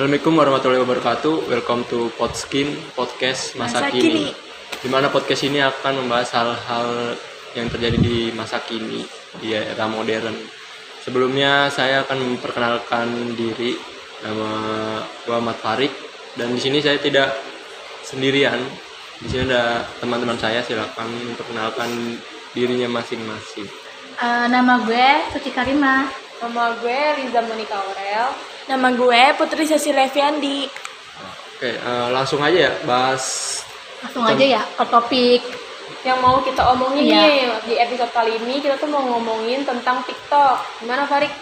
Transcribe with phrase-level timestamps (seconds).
[0.00, 1.34] Assalamualaikum warahmatullahi wabarakatuh.
[1.52, 4.32] Welcome to Podskin Podcast Masa, Masa Kini.
[4.32, 4.32] Kini.
[4.80, 7.20] Di mana podcast ini akan membahas hal-hal
[7.52, 9.04] yang terjadi di masa kini
[9.44, 10.32] di era modern.
[11.04, 13.76] Sebelumnya saya akan memperkenalkan diri.
[14.24, 14.48] Nama
[15.28, 15.92] gua Ahmad Farik
[16.32, 17.36] dan di sini saya tidak
[18.00, 18.56] sendirian.
[19.20, 20.64] Di sini ada teman-teman saya.
[20.64, 22.16] Silakan memperkenalkan
[22.56, 23.68] dirinya masing-masing.
[24.16, 26.08] Eh, nama gue Suci Karima.
[26.40, 28.49] Nama gue Liza Monika Aurel.
[28.70, 30.62] Nama gue Putri Sesi Leviandi.
[31.58, 33.58] Oke, eh, langsung aja ya bahas
[33.98, 35.42] Langsung aja ya ke topik.
[36.06, 37.18] Yang mau kita omongin Iya.
[37.18, 40.86] nih di episode kali ini kita tuh mau ngomongin tentang TikTok.
[40.86, 41.34] Gimana Farik?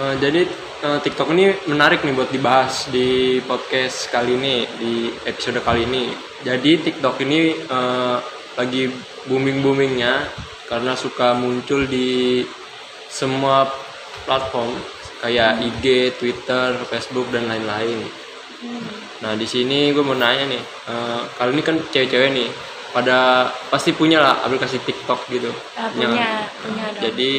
[0.00, 0.48] Eh, jadi
[0.88, 6.16] eh, TikTok ini menarik nih buat dibahas di podcast kali ini di episode kali ini.
[6.48, 8.16] Jadi TikTok ini eh,
[8.56, 8.88] lagi
[9.28, 10.24] booming boomingnya
[10.64, 12.40] karena suka muncul di
[13.12, 13.68] semua
[14.24, 15.84] platform kayak IG,
[16.16, 18.06] Twitter, Facebook dan lain-lain.
[19.18, 22.48] Nah di sini gue mau nanya nih, eh, kali ini kan cewek-cewek nih
[22.88, 25.50] pada pasti punya lah aplikasi TikTok gitu.
[25.74, 26.30] Ah, Yang- punya,
[26.62, 27.02] punya dong.
[27.04, 27.30] Jadi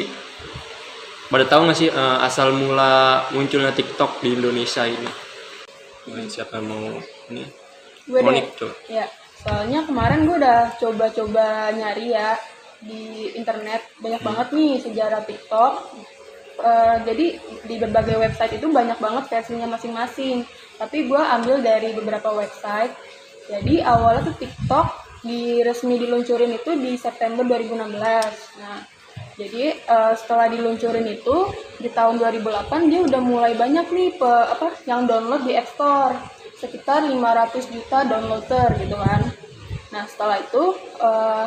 [1.30, 5.10] pada tahu nggak sih eh, asal mula munculnya TikTok di Indonesia ini?
[6.10, 6.84] Nah, Siapa yang mau
[7.30, 7.44] ini?
[8.10, 8.66] Gue Monik deh.
[8.66, 8.74] tuh.
[8.90, 9.06] Ya,
[9.38, 12.34] soalnya kemarin gue udah coba-coba nyari ya
[12.80, 15.74] di internet banyak banget nih sejarah TikTok.
[16.60, 17.28] Eh, jadi
[17.64, 20.44] di berbagai website itu banyak banget versinya masing-masing.
[20.76, 22.92] Tapi gue ambil dari beberapa website.
[23.48, 24.88] Jadi awalnya tuh TikTok
[25.24, 27.96] di resmi diluncurin itu di September 2016.
[28.60, 28.80] Nah,
[29.40, 31.38] jadi eh, setelah diluncurin itu
[31.80, 36.16] di tahun 2008 dia udah mulai banyak nih pe, apa yang download di App Store
[36.60, 39.32] sekitar 500 juta downloader gitu kan.
[39.96, 41.46] Nah setelah itu eh,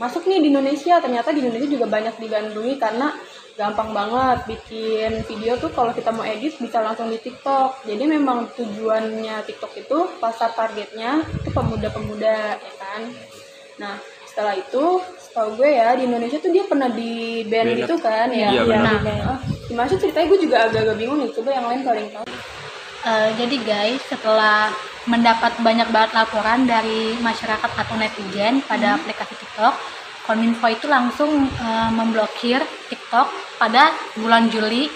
[0.00, 3.12] masuk nih di Indonesia ternyata di Indonesia juga banyak digandrungi karena
[3.54, 7.86] gampang banget bikin video tuh kalau kita mau edit bisa langsung di TikTok.
[7.86, 13.02] Jadi memang tujuannya TikTok itu pasar targetnya itu pemuda-pemuda ya kan.
[13.78, 13.94] Nah
[14.26, 17.78] setelah itu setahu gue ya di Indonesia tuh dia pernah di ban Banned.
[17.86, 18.50] gitu kan ya.
[18.50, 18.98] Iya, benar.
[19.02, 19.38] Nah,
[19.70, 21.30] gimana sih ceritanya gue juga agak-agak bingung nih.
[21.30, 22.26] Coba yang lain paling tahu.
[23.04, 24.72] Eh, jadi guys, setelah
[25.04, 29.74] mendapat banyak banget laporan dari masyarakat atau netizen pada aplikasi TikTok,
[30.24, 33.28] Kominfo itu langsung eh, memblokir TikTok
[33.60, 34.88] pada bulan Juli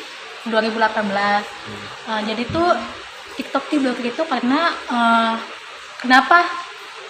[0.48, 1.44] 2018.
[2.08, 2.72] Eh, jadi tuh
[3.36, 5.34] TikTok diblokir itu karena eh,
[6.00, 6.48] kenapa?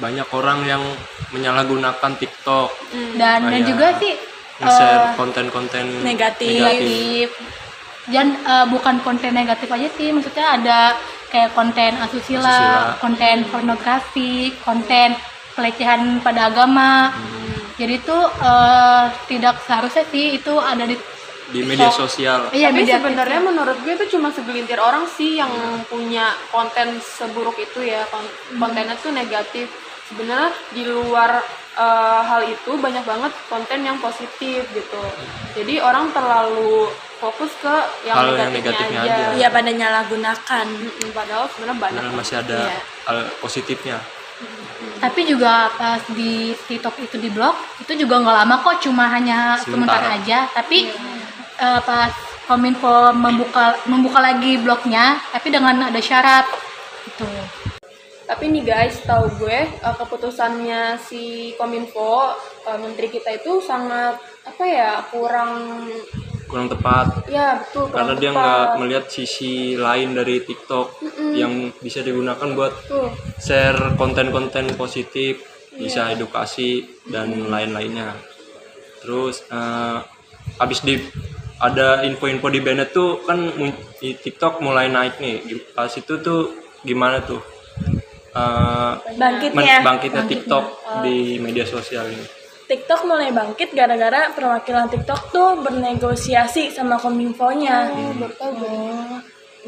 [0.02, 0.82] Banyak orang yang
[1.34, 2.70] menyalahgunakan TikTok,
[3.18, 4.12] Dan dan Kayak juga sih
[4.58, 6.58] nge-share eh, konten-konten negatif.
[6.58, 7.26] negatif.
[8.08, 8.40] Dan
[8.72, 10.96] bukan konten negatif aja sih, maksudnya ada
[11.28, 12.96] kayak konten asusila, Asusila.
[13.04, 15.12] konten pornografi, konten
[15.52, 17.12] pelecehan pada agama.
[17.78, 20.98] Jadi itu eh, tidak seharusnya sih itu ada di
[21.48, 22.52] di media sosial.
[22.52, 25.48] Iya, Tapi media sebenarnya menurut gue itu cuma segelintir orang sih yang
[25.88, 28.04] punya konten seburuk itu ya.
[28.10, 29.70] Kon- Kontennya tuh negatif.
[30.04, 31.40] Sebenarnya di luar
[31.78, 35.02] eh, hal itu banyak banget konten yang positif gitu.
[35.54, 37.74] Jadi orang terlalu fokus ke
[38.04, 39.36] yang Hal yang negatifnya, negatifnya aja.
[39.36, 40.66] Iya pada nyalahgunakan.
[41.14, 42.00] Padahal sebenarnya banyak.
[42.02, 42.78] Padahal masih ada Iya.
[43.06, 43.98] hal positifnya.
[44.98, 49.58] Tapi juga pas di TikTok itu di blok, itu juga nggak lama kok, cuma hanya
[49.62, 50.18] sebentar, Sementara.
[50.18, 50.38] aja.
[50.50, 50.90] Tapi
[51.58, 52.10] eh, pas
[52.48, 56.48] Kominfo membuka membuka lagi blognya, tapi dengan ada syarat
[57.06, 57.28] gitu.
[58.28, 62.34] Tapi nih guys, tahu gue eh, keputusannya si Kominfo
[62.66, 65.84] eh, menteri kita itu sangat apa ya kurang
[66.48, 72.48] Kurang tepat ya betul karena dia nggak melihat sisi lain dari TikTok yang bisa digunakan
[72.52, 73.10] buat Tuh.
[73.36, 75.78] share konten-konten positif, Iya.
[75.78, 76.70] bisa edukasi
[77.06, 78.14] dan lain-lainnya.
[78.98, 79.98] Terus eh,
[80.58, 80.98] abis di
[81.58, 83.50] ada info-info di Bennett tuh kan
[83.98, 85.42] di TikTok mulai naik nih.
[85.70, 87.42] Pas itu tuh gimana tuh?
[88.28, 89.82] Eh, men- Bangkitnya.
[89.82, 90.22] bangkitnya Bangkitnya.
[90.26, 90.64] TikTok
[91.02, 92.26] di media sosial ini.
[92.68, 97.88] TikTok mulai bangkit gara-gara perwakilan TikTok tuh bernegosiasi sama kominfonya.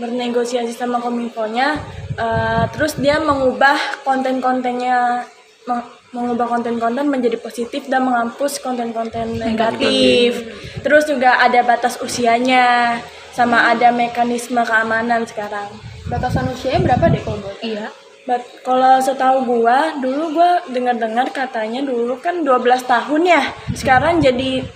[0.00, 1.76] Bernegosiasi sama kominfonya,
[2.16, 5.28] eh, terus dia mengubah konten-kontennya,
[5.68, 10.42] meng- mengubah konten-konten menjadi positif dan menghapus konten-konten negatif.
[10.82, 12.98] Terus juga ada batas usianya,
[13.30, 15.70] sama ada mekanisme keamanan sekarang.
[16.10, 17.58] Batasan usianya berapa deh kalau buat?
[17.62, 17.86] Iya.
[18.26, 23.42] But kalau setahu gua, dulu gua dengar-dengar katanya dulu kan 12 tahun ya.
[23.72, 24.66] Sekarang jadi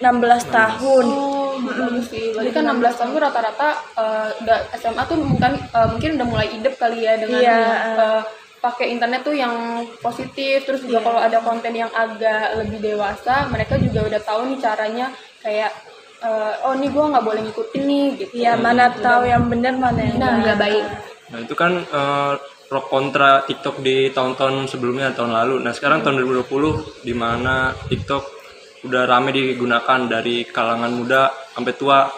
[0.00, 1.04] 16 tahun.
[1.06, 2.32] Oh, bagus sih.
[2.32, 6.48] Berarti kan 16 tahun tuh rata-rata eh, udah SMA tuh mungkin eh, mungkin udah mulai
[6.48, 7.60] hidup kali ya dengan Iya.
[8.00, 8.22] eh,
[8.60, 9.54] pakai internet tuh yang
[10.00, 10.64] positif.
[10.64, 11.06] Terus juga Iya.
[11.06, 15.06] kalau ada konten yang agak lebih dewasa, mereka juga udah tahu nih caranya
[15.40, 15.72] kayak
[16.20, 18.32] eh, oh nih gua nggak boleh ngikutin nih gitu.
[18.36, 20.84] Iya, mana tahu yang benar mana yang Nah, nggak baik.
[21.28, 22.34] Nah itu kan eh,
[22.68, 25.60] pro kontra TikTok di tahun-tahun sebelumnya tahun lalu.
[25.60, 28.39] Nah sekarang tahun 2020 di mana TikTok
[28.86, 32.08] udah rame digunakan dari kalangan muda sampai tua,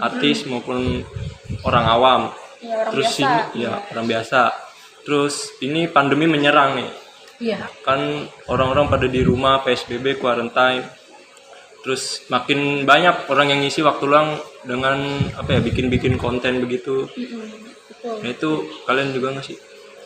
[0.00, 1.04] artis maupun
[1.62, 2.22] orang awam.
[2.62, 3.20] Ya, orang Terus biasa.
[3.22, 4.40] ini ya orang biasa.
[5.04, 6.90] Terus ini pandemi menyerang nih.
[7.36, 7.68] Iya.
[7.84, 10.82] Kan orang-orang pada di rumah PSBB quarantine.
[11.84, 14.34] Terus makin banyak orang yang ngisi waktu luang
[14.66, 14.98] dengan
[15.38, 17.06] apa ya bikin-bikin konten begitu.
[17.06, 18.18] Betul.
[18.24, 18.50] Nah itu
[18.88, 19.56] kalian juga nggak sih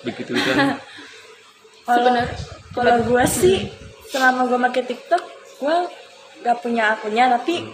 [0.05, 0.77] begitu gitu kan?
[1.89, 2.37] Sebenarnya
[2.71, 3.57] Kalau gue sih
[4.13, 5.23] selama gue pakai TikTok,
[5.59, 5.77] gue
[6.45, 7.69] gak punya akunnya, tapi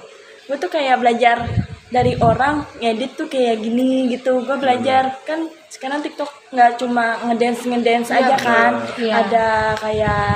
[0.46, 1.42] gue tuh kayak belajar
[1.86, 4.42] dari orang ngedit tuh kayak gini gitu.
[4.42, 9.12] Gue belajar kan sekarang TikTok nggak cuma ngedance ngedance Iya, aja kan, Iya.
[9.22, 9.48] ada
[9.78, 10.30] kayak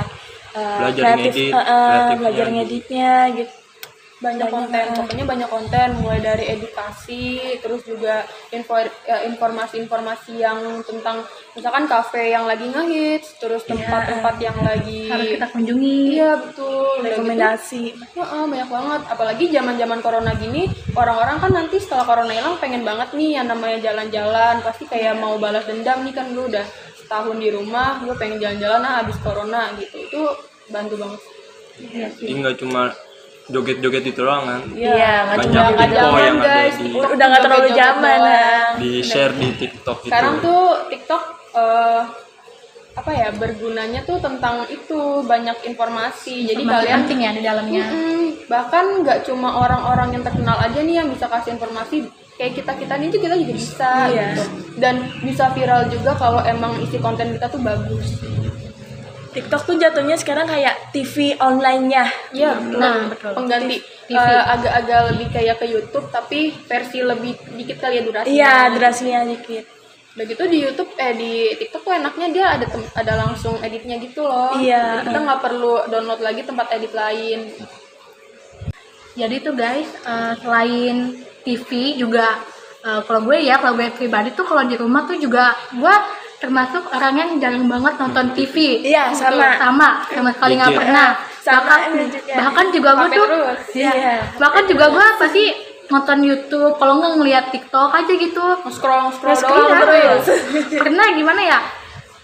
[0.55, 2.55] uh, Belajar kreatif, ngedit, uh, uh, belajar gitu.
[2.55, 3.53] ngeditnya gitu.
[4.21, 4.85] Banyak konten.
[4.93, 8.21] pokoknya banyak konten mulai dari edukasi terus juga
[8.53, 11.25] info eh, informasi-informasi yang tentang
[11.57, 15.97] misalkan kafe yang lagi ngehits terus tempat-tempat yang lagi Harus kita kunjungi.
[16.13, 17.01] iya betul.
[17.01, 17.83] Gitu, Rekomendasi.
[18.13, 19.01] ya, ah, banyak banget.
[19.09, 23.77] Apalagi zaman-zaman corona gini orang-orang kan nanti setelah corona hilang pengen banget nih yang namanya
[23.81, 24.61] jalan-jalan.
[24.61, 26.65] Pasti kayak mau balas dendam nih kan gue udah
[27.01, 29.97] setahun di rumah gue pengen jalan-jalan ah habis corona gitu.
[29.97, 30.21] Itu
[30.69, 31.21] bantu banget.
[32.21, 32.93] Jadi nggak cuma
[33.47, 34.61] joget-joget itu doang kan?
[34.71, 36.75] Iya, nggak Banyak cuma nggak info zaman, yang ada guys.
[36.75, 38.19] di udah nggak terlalu zaman
[38.77, 40.09] di share di TikTok itu.
[40.09, 42.01] sekarang tuh TikTok eh,
[42.91, 47.85] apa ya bergunanya tuh tentang itu banyak informasi jadi Informasi kalian penting ya di dalamnya.
[47.87, 48.19] Mm-mm.
[48.45, 52.03] bahkan nggak cuma orang-orang yang terkenal aja nih yang bisa kasih informasi
[52.35, 54.23] kayak kita kita nih juga kita juga bisa Iya.
[54.27, 54.43] gitu
[54.75, 58.19] dan bisa viral juga kalau emang isi konten kita tuh bagus
[59.31, 62.03] TikTok tuh jatuhnya sekarang kayak TV online-nya.
[62.35, 62.51] Iya.
[62.75, 63.31] Nah, betul.
[63.31, 64.19] pengganti TV.
[64.19, 69.19] eh, agak-agak lebih kayak ke YouTube tapi versi lebih dikit kali ya durasinya Iya, durasinya
[69.23, 69.65] dikit.
[70.11, 74.27] Begitu di YouTube eh di TikTok tuh enaknya dia ada tem- ada langsung editnya gitu
[74.27, 74.59] loh.
[74.59, 74.99] Iya.
[74.99, 77.39] Jadi kita nggak perlu download lagi tempat edit lain.
[79.11, 80.97] Jadi tuh guys, eh, selain
[81.41, 82.39] TV juga
[82.81, 85.95] eh, kalau gue ya, kalau gue pribadi tuh kalau di rumah tuh juga gue
[86.41, 88.81] termasuk orang yang jarang banget nonton TV.
[88.81, 89.61] Iya, sama.
[89.61, 91.09] sama, sama sekali nggak pernah.
[91.41, 92.33] Sama bahkan, juga.
[92.37, 93.59] bahkan juga gue tuh, terus.
[93.77, 94.13] iya.
[94.41, 95.45] bahkan juga gue pasti
[95.93, 98.45] nonton YouTube, kalau nggak ngeliat TikTok aja gitu.
[98.73, 100.25] Scroll scroll Scroll doang terus.
[100.81, 101.59] karena gimana ya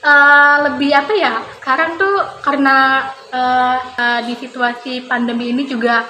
[0.02, 6.06] eh, lebih apa ya sekarang tuh karena eh, eh, di situasi pandemi ini juga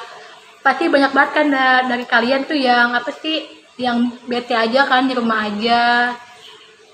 [0.62, 3.48] pasti banyak banget kan da- dari kalian tuh yang apa sih
[3.80, 6.12] yang bete aja kan di rumah aja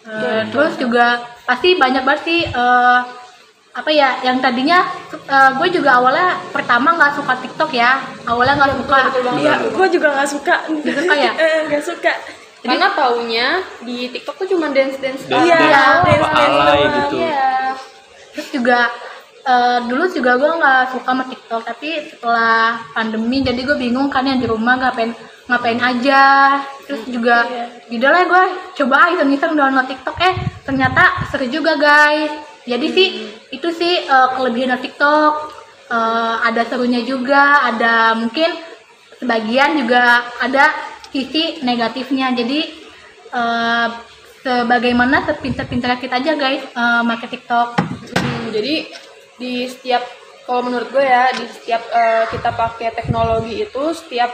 [0.04, 3.00] Eh, terus juga pasti banyak banget sih eh,
[3.74, 8.76] apa ya yang tadinya eh, gue juga awalnya pertama nggak suka TikTok ya awalnya nggak
[8.78, 8.98] suka
[9.34, 10.56] Iya, gue juga nggak suka.
[10.70, 11.32] Nggak suka ya?
[11.42, 12.14] Eh, nggak suka.
[12.60, 13.48] Karena taunya
[13.80, 16.94] di TikTok tuh cuma dance dance Dance Iya, dance dance apa dance alay doang.
[17.00, 17.18] gitu.
[17.18, 17.52] Iya.
[18.34, 18.80] terus juga
[19.44, 22.60] eh, dulu juga gue nggak suka sama TikTok tapi setelah
[22.92, 25.12] pandemi jadi gue bingung kan yang di rumah ngapain
[25.48, 26.24] ngapain aja.
[26.88, 27.48] Terus juga
[27.88, 28.44] lah gue
[28.84, 30.16] coba iseng-iseng download TikTok.
[30.20, 32.32] Eh ternyata seru juga guys.
[32.64, 33.08] Jadi sih
[33.52, 35.34] itu sih eh, kelebihan TikTok.
[35.92, 38.56] Eh, ada serunya juga ada mungkin
[39.20, 40.72] sebagian juga ada
[41.12, 42.32] sisi negatifnya.
[42.32, 42.60] Jadi
[43.32, 43.88] eh,
[44.44, 47.80] sebagaimana sepintar-pintar kita aja guys eh, make TikTok.
[48.16, 48.88] Hmm, jadi
[49.40, 50.04] di setiap
[50.44, 54.32] kalau menurut gue ya di setiap eh, kita pakai teknologi itu setiap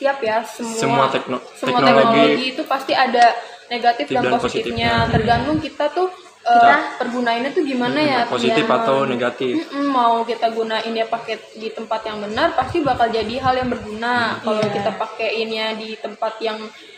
[0.00, 3.36] setiap ya semua Semua tekno- semua teknologi teknologi itu pasti ada
[3.68, 5.12] negatif dan dan positifnya positifnya.
[5.12, 6.08] tergantung kita tuh
[6.40, 8.80] eh, pergunainnya tuh gimana ya positif Ya.
[8.80, 9.52] atau negatif.
[9.70, 14.40] Mau kita gunain ya pakai di tempat yang benar pasti bakal jadi hal yang berguna
[14.40, 16.56] kalau kita pakeinnya di tempat yang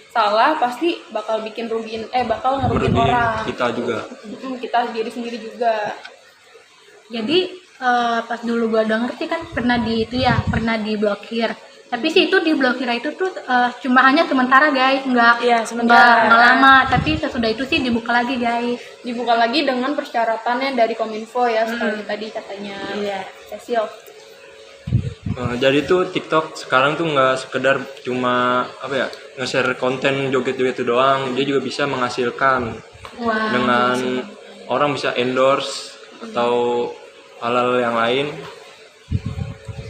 [0.08, 3.98] salah pasti bakal bikin rugiin eh bakal ngerugiin Merugi orang kita juga.
[4.22, 5.74] Mm-mm, kita diri sendiri juga
[7.08, 7.38] jadi
[7.80, 11.50] eh, pas dulu gua denger sih kan pernah di itu ya pernah diblokir
[11.92, 15.04] tapi sih itu diblokir itu tuh eh, cuma hanya sementara guys.
[15.04, 16.24] Nggak Iya, nggak sementara.
[16.24, 16.74] nggak lama.
[16.88, 18.80] Tapi sesudah itu sih dibuka lagi guys.
[19.04, 23.20] Dibuka lagi dengan persyaratannya dari kominfo ya seperti tadi katanya Iya.
[23.52, 23.84] Cecil.
[25.32, 29.06] Eh, jadi tuh TikTok sekarang tuh nggak sekedar cuma apa ya
[29.36, 32.72] nge-share konten joget-joget itu doang, dia juga bisa menghasilkan.
[33.20, 33.96] Wah dengan
[34.68, 35.92] orang bisa endorse
[36.24, 36.88] atau
[37.44, 38.26] hal-hal yang lain.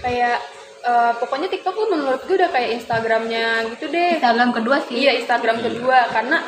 [0.03, 0.43] kayak
[0.83, 4.19] eh, pokoknya TikTok tuh menurut gue udah kayak Instagramnya gitu deh.
[4.19, 4.99] Instagram kedua sih.
[4.99, 6.11] Iya Instagram kedua.
[6.11, 6.39] Karena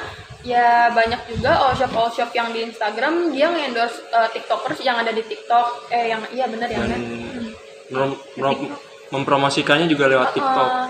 [0.45, 4.99] ya banyak juga all shop all shop yang di Instagram dia nge-endorse eh, tiktokers yang
[4.99, 5.88] ada di TikTok.
[5.88, 7.00] Eh yang iya benar ya kan
[7.91, 8.19] mem-
[9.09, 10.69] mempromosikannya juga lewat TikTok.
[10.69, 10.88] Uh,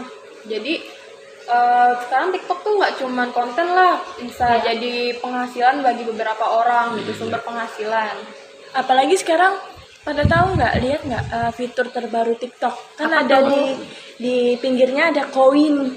[0.48, 0.74] jadi
[1.44, 4.72] eh, sekarang TikTok tuh nggak cuman konten lah, bisa Iya.
[4.72, 8.16] jadi penghasilan bagi beberapa orang gitu, sumber penghasilan.
[8.74, 9.54] apalagi sekarang
[10.04, 10.72] pada tahu nggak?
[10.84, 12.74] Lihat nggak eh, fitur terbaru TikTok?
[13.00, 13.48] Kan Apa ada tuh?
[13.50, 13.62] di
[14.20, 15.96] di pinggirnya ada koin.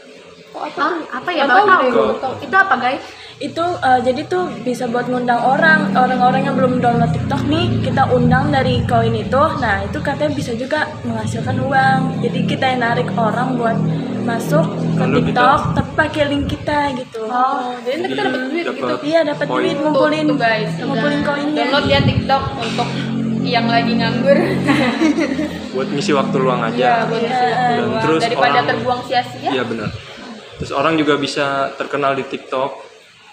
[0.58, 1.30] Ah, apa?
[1.30, 1.46] Ya?
[1.46, 2.34] Baru tahu.
[2.42, 3.04] Itu apa guys?
[3.38, 5.94] itu eh, jadi tuh bisa buat ngundang orang.
[5.94, 9.44] Orang-orang yang belum download TikTok nih kita undang dari koin itu.
[9.62, 12.02] Nah itu katanya bisa juga menghasilkan uang.
[12.26, 13.78] Jadi kita yang narik orang buat
[14.26, 14.66] masuk
[14.98, 17.22] ke Lalu TikTok tapi pakai link kita gitu.
[17.30, 18.96] Oh, jadi nanti kita dapat duit gitu.
[19.06, 20.72] Iya dapat duit ngumpulin Tuh, guys.
[20.82, 21.64] ngumpulin koinnya.
[21.70, 22.90] Download ya TikTok untuk
[23.50, 24.38] yang lagi nganggur.
[25.74, 28.02] buat ngisi waktu luang aja buat ngisi waktu Dan luang.
[28.02, 29.50] terus daripada orang- terbuang sia-sia.
[29.52, 29.90] iya benar
[30.58, 32.72] terus orang juga bisa terkenal di TikTok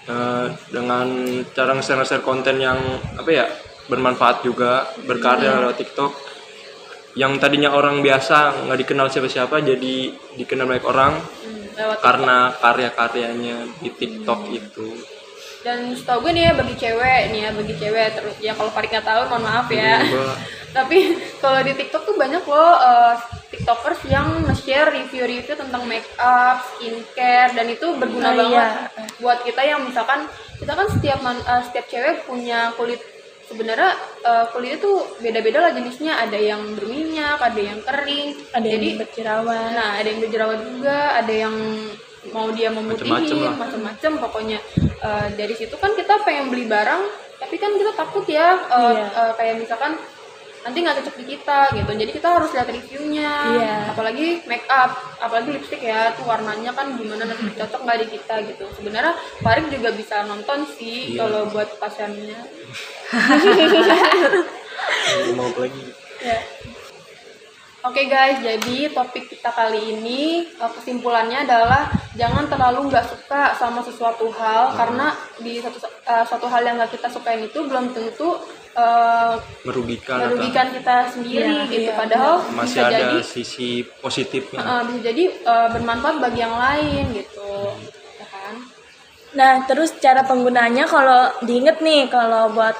[0.04, 1.06] eh, dengan
[1.48, 2.76] cara nge-share konten yang
[3.16, 3.46] apa ya
[3.84, 6.12] bermanfaat juga berkarya lewat TikTok
[7.14, 9.94] yang tadinya orang biasa nggak dikenal siapa-siapa jadi
[10.34, 14.88] dikenal banyak orang Hmm, lewat karena karya-karyanya di TikTok itu
[15.64, 18.90] dan setahu gue nih ya bagi cewek nih ya bagi cewek terus ya kalau Farid
[18.90, 20.04] nggak tahu mohon maaf ya.
[20.04, 20.36] Gua-
[20.76, 20.98] tapi
[21.38, 23.14] kalau di TikTok tuh banyak loh eh,
[23.48, 28.68] tiktokers yang nge-share review-review tentang make up, skincare dan itu berguna Oh, banget iya.
[29.16, 32.98] buat kita yang misalkan kita kan setiap man- eh, setiap cewek punya kulit
[33.44, 36.18] sebenarnya eh, kulitnya tuh beda-beda lah jenisnya.
[36.18, 38.28] Ada yang berminyak ada yang kering.
[38.50, 39.70] Ada yang jadi berjerawat.
[39.72, 41.56] Nah, ada yang berjerawat juga, ada yang
[42.32, 43.52] mau dia memutihin, lah.
[43.58, 44.58] macam-macam pokoknya.
[44.80, 47.02] Eh, dari situ kan kita pengen beli barang,
[47.36, 49.06] tapi kan kita takut ya, eh, Iya.
[49.12, 49.92] eh, kayak misalkan
[50.64, 51.92] nanti nggak cocok di kita gitu.
[51.92, 53.76] Jadi kita harus lihat reviewnya, Iya.
[53.92, 58.34] apalagi make up, apalagi lipstick ya, tuh warnanya kan gimana nanti cocok nggak di kita
[58.48, 58.64] gitu.
[58.72, 59.12] Sebenarnya
[59.44, 61.20] Farid juga bisa nonton sih Iya.
[61.20, 62.40] kalau buat pasiennya.
[65.36, 65.84] mau lagi
[66.24, 66.40] Ya.
[67.84, 73.84] Oke guys, jadi topik kita kali ini eh, kesimpulannya adalah jangan terlalu nggak suka sama
[73.84, 78.40] sesuatu hal karena di satu eh, suatu hal yang nggak kita sukain itu belum tentu
[78.72, 81.80] eh, merugikan atau merugikan kita sendiri Iya, gitu.
[81.84, 83.68] iya, Padahal masih bisa ada jadi sisi
[84.00, 84.60] positifnya.
[84.62, 87.52] eh, bisa jadi eh, bermanfaat bagi yang lain gitu,
[88.16, 88.54] ya kan?
[89.34, 92.72] Nah, terus cara penggunaannya kalau diinget nih kalau buat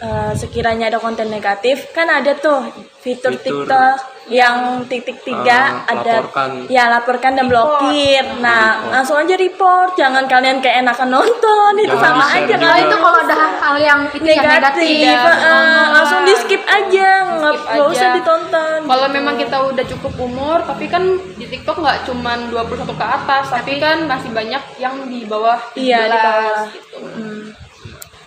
[0.00, 2.64] eh, sekiranya ada konten negatif, kan ada tuh
[2.96, 3.96] fitur, Fitur, TikTok
[4.28, 6.50] yang titik tiga eh, ada laporkan.
[6.68, 8.22] ya laporkan dan blokir.
[8.38, 8.92] Nah, Report.
[8.92, 12.68] langsung aja report, jangan kalian keenakan nonton itu Jangan sama aja juga.
[12.68, 15.16] Oh, itu kalau ada hal yang itu yang negatif, negatif.
[15.16, 17.08] eh, Oh, langsung di skip aja,
[17.40, 18.78] nggak usah ditonton.
[18.84, 21.02] Kalau memang kita udah cukup umur, tapi kan
[21.34, 25.80] di TikTok nggak cuman 21 ke atas, tapi kan masih banyak yang di bawah 17
[25.80, 26.64] Iya, di bawah.
[26.70, 26.98] gitu.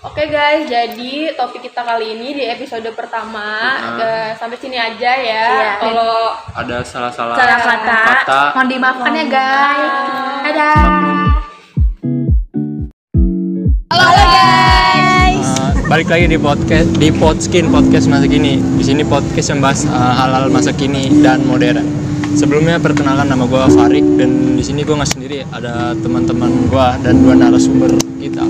[0.03, 4.03] Oke guys, jadi topik kita kali ini di episode pertama Nah.
[4.03, 5.47] eh, sampai sini aja ya.
[5.47, 5.71] Iya.
[5.79, 7.99] Kalau ada salah-salah Salah kata.
[8.27, 9.93] kata Mohon dimaafkan ya guys.
[10.43, 10.75] Dadah.
[15.39, 18.59] Uh, balik lagi di podcast di Podskin podcast masa kini.
[18.59, 21.79] Di sini podcast yang bahas uh, hal-hal masa kini dan modern.
[22.35, 27.23] Sebelumnya perkenalkan nama gue Farid dan di sini gue nggak sendiri, ada teman-teman gue dan
[27.23, 28.43] dua narasumber kita.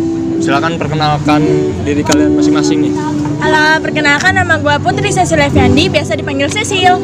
[0.43, 1.39] Silakan perkenalkan
[1.81, 2.93] diri kalian masing-masing nih.
[3.39, 7.00] Halo, perkenalkan nama gue Putri Cecil Eviandi, biasa dipanggil Cecil.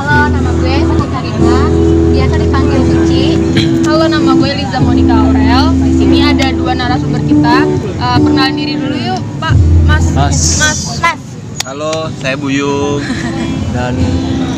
[0.00, 1.58] Halo, nama gue Sati Karina.
[2.08, 3.24] Biasa dipanggil Cici.
[3.84, 5.76] halo nama gue Liza Monica Aurel.
[5.76, 7.56] Di sini ada dua narasumber kita.
[7.98, 9.54] Eh, perkenalan diri dulu yuk, Pak,
[9.84, 10.04] Mas.
[10.16, 10.38] Mas.
[10.56, 10.78] Mas.
[11.04, 11.20] Mas.
[11.68, 13.04] Halo, saya Buyung.
[13.68, 14.00] Dan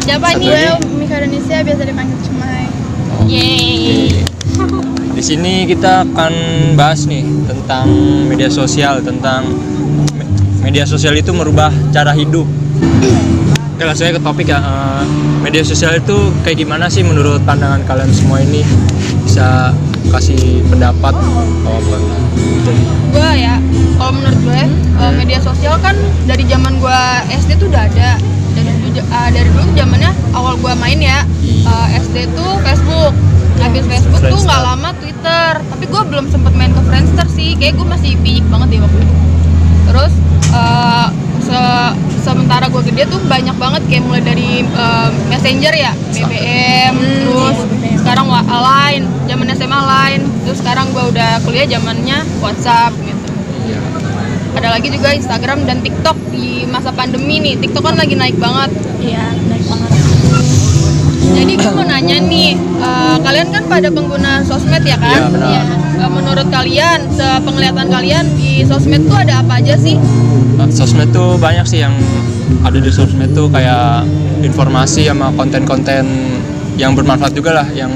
[0.00, 0.46] Siapa nih?
[0.46, 0.86] lagi.
[0.94, 2.64] Mika Indonesia biasa dipanggil Cemai.
[3.26, 4.22] Yeay.
[5.10, 6.32] Di sini kita akan
[6.74, 7.86] bahas nih tentang
[8.24, 9.44] media sosial, tentang
[10.16, 10.28] me-
[10.64, 12.46] media sosial itu merubah cara hidup.
[13.74, 14.58] Oke, langsung aja ke topik ya.
[14.60, 15.02] Eh,
[15.40, 18.64] media sosial itu kayak gimana sih menurut pandangan kalian semua ini?
[19.24, 19.72] Bisa
[20.08, 21.96] kasih pendapat atau apa?
[23.10, 23.56] Gue ya
[23.96, 24.62] kalau menurut gue
[24.96, 28.16] eh, media sosial kan dari zaman gue SD tuh udah ada
[28.52, 31.24] dari dulu eh, dari dulu zamannya awal gue main ya
[31.64, 33.12] eh, SD tuh Facebook
[33.60, 35.50] habis Facebook tuh nggak lama Twitter.
[35.60, 37.54] Tapi gue belum sempet main ke Friendster sih.
[37.54, 39.14] Kayak gue masih piyik banget deh waktu itu.
[39.86, 40.12] Terus
[40.50, 41.06] eh,
[41.40, 45.92] se- sementara gue gede tuh banyak banget kayak mulai dari eh, messenger ya.
[46.10, 47.56] BBM terus
[47.96, 53.28] sekarang wa- line zaman SMA line terus sekarang gue udah kuliah zamannya WhatsApp gitu.
[53.66, 53.78] Ya.
[54.52, 57.54] ada lagi juga Instagram dan TikTok di masa pandemi nih.
[57.56, 58.70] TikTok kan lagi naik banget.
[58.98, 59.90] Iya, naik banget.
[61.40, 65.48] Jadi gue mau nanya nih eh, kalian kan pada pengguna sosmed ya kan Iya, benar.
[65.48, 65.62] Iya.
[66.00, 69.96] Eh, menurut kalian sepenglihatan kalian di sosmed tuh ada apa aja sih
[70.70, 71.90] Sosmed tuh banyak sih yang
[72.62, 74.06] ada di sosmed tuh kayak
[74.38, 76.04] informasi sama konten-konten
[76.78, 77.90] yang bermanfaat juga lah yang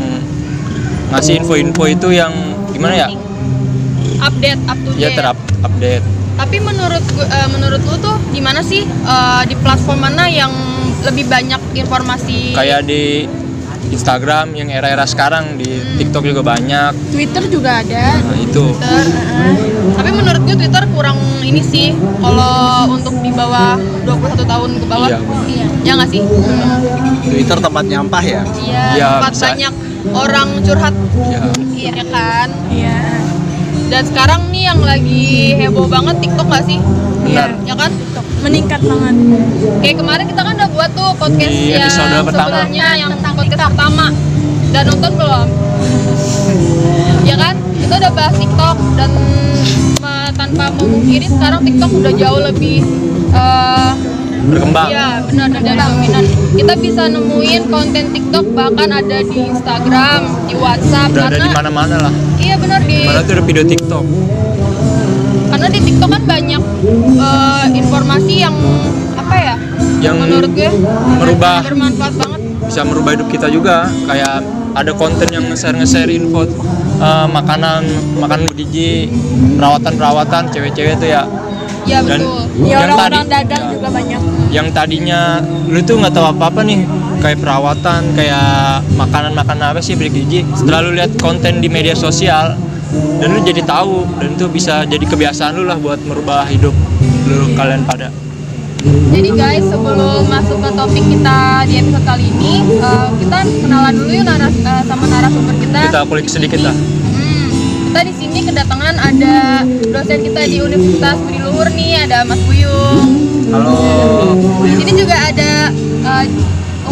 [1.13, 2.33] ngasih info-info itu yang
[2.75, 3.09] gimana ya
[4.19, 5.17] update up to ya date.
[5.17, 6.03] terap update
[6.35, 10.51] Tapi menurut eh, menurut lu tuh di mana sih eh, di platform mana yang
[11.05, 12.53] lebih banyak informasi?
[12.53, 13.29] kayak di
[13.87, 18.17] Instagram yang era-era sekarang di TikTok juga banyak Twitter juga ada.
[18.17, 19.05] nah, itu Twitter.
[19.05, 19.57] eh.
[19.95, 25.09] Tapi menurut gue Twitter kurang ini sih kalau untuk di bawah 21 tahun ke bawah.
[25.09, 25.19] Iya.
[25.47, 25.67] Iya.
[25.85, 26.23] Ya nggak sih?
[27.25, 29.45] Twitter tempat nyampah ya Iya, Iya, tempat bisa.
[29.45, 29.75] banyak
[30.11, 30.95] orang curhat.
[31.23, 31.39] ya
[31.71, 32.49] Iya kan?
[32.71, 32.99] Iya.
[33.95, 36.83] Dan sekarang nih yang lagi heboh banget TikTok gak sih?
[37.23, 37.55] Benar.
[37.63, 37.95] Ya kan?
[38.43, 39.15] Meningkat banget.
[39.87, 42.51] Kayak kemarin kita kan udah buat tuh podcast Di yang episode pertama.
[42.51, 44.07] sebelumnya yang podcast pertama.
[44.75, 45.47] Dan nonton belum?
[47.31, 47.55] ya kan?
[47.55, 49.11] Kita udah bahas TikTok dan
[50.35, 52.83] tanpa memungkiri sekarang TikTok udah jauh lebih
[53.31, 53.93] eh,
[54.51, 56.25] berkembang Iya benar dan dominan.
[56.59, 60.21] Kita bisa nemuin konten TikTok bahkan ada di Instagram,
[60.51, 63.65] di WhatsApp udah ada karena di mana-mana lah iya benar di mana tuh ada video
[63.65, 64.05] TikTok
[65.47, 66.63] karena di TikTok kan banyak
[67.17, 68.55] eh, informasi yang
[69.15, 69.55] apa ya?
[70.03, 70.69] Yang menurut gue
[71.17, 71.63] merubah.
[71.63, 72.41] bermanfaat banget.
[72.65, 74.43] bisa merubah hidup kita juga kayak
[74.75, 76.43] ada konten yang nge-share nge-share info
[76.99, 77.87] eh, makanan
[78.19, 79.09] makanan bergizi
[79.55, 81.25] perawatan perawatan cewek-cewek tuh ya
[81.85, 82.65] Ya dan betul.
[82.65, 84.21] Ya yang orang-orang tadi dagang ya, juga banyak.
[84.49, 85.21] yang tadinya
[85.69, 86.81] lu tuh nggak tahu apa apa nih
[87.25, 92.53] kayak perawatan kayak makanan makanan apa sih bergizi setelah lu lihat konten di media sosial
[92.93, 96.77] dan lu jadi tahu dan itu bisa jadi kebiasaan lu lah buat merubah hidup
[97.25, 98.13] lu kalian pada
[98.85, 104.13] Jadi guys sebelum masuk ke topik kita di episode kali ini eh, kita kenalan dulu
[104.13, 105.81] yuk naras, eh, sama narasumber kita.
[105.89, 106.77] kita kulik sedikit lah
[107.17, 107.49] Hmm,
[107.89, 113.09] kita di sini kedatangan ada dosen kita di Universitas Budi Luhur nih, ada Mas Buyung.
[113.57, 113.73] halo
[114.69, 115.73] Di sini juga ada
[116.05, 116.25] eh,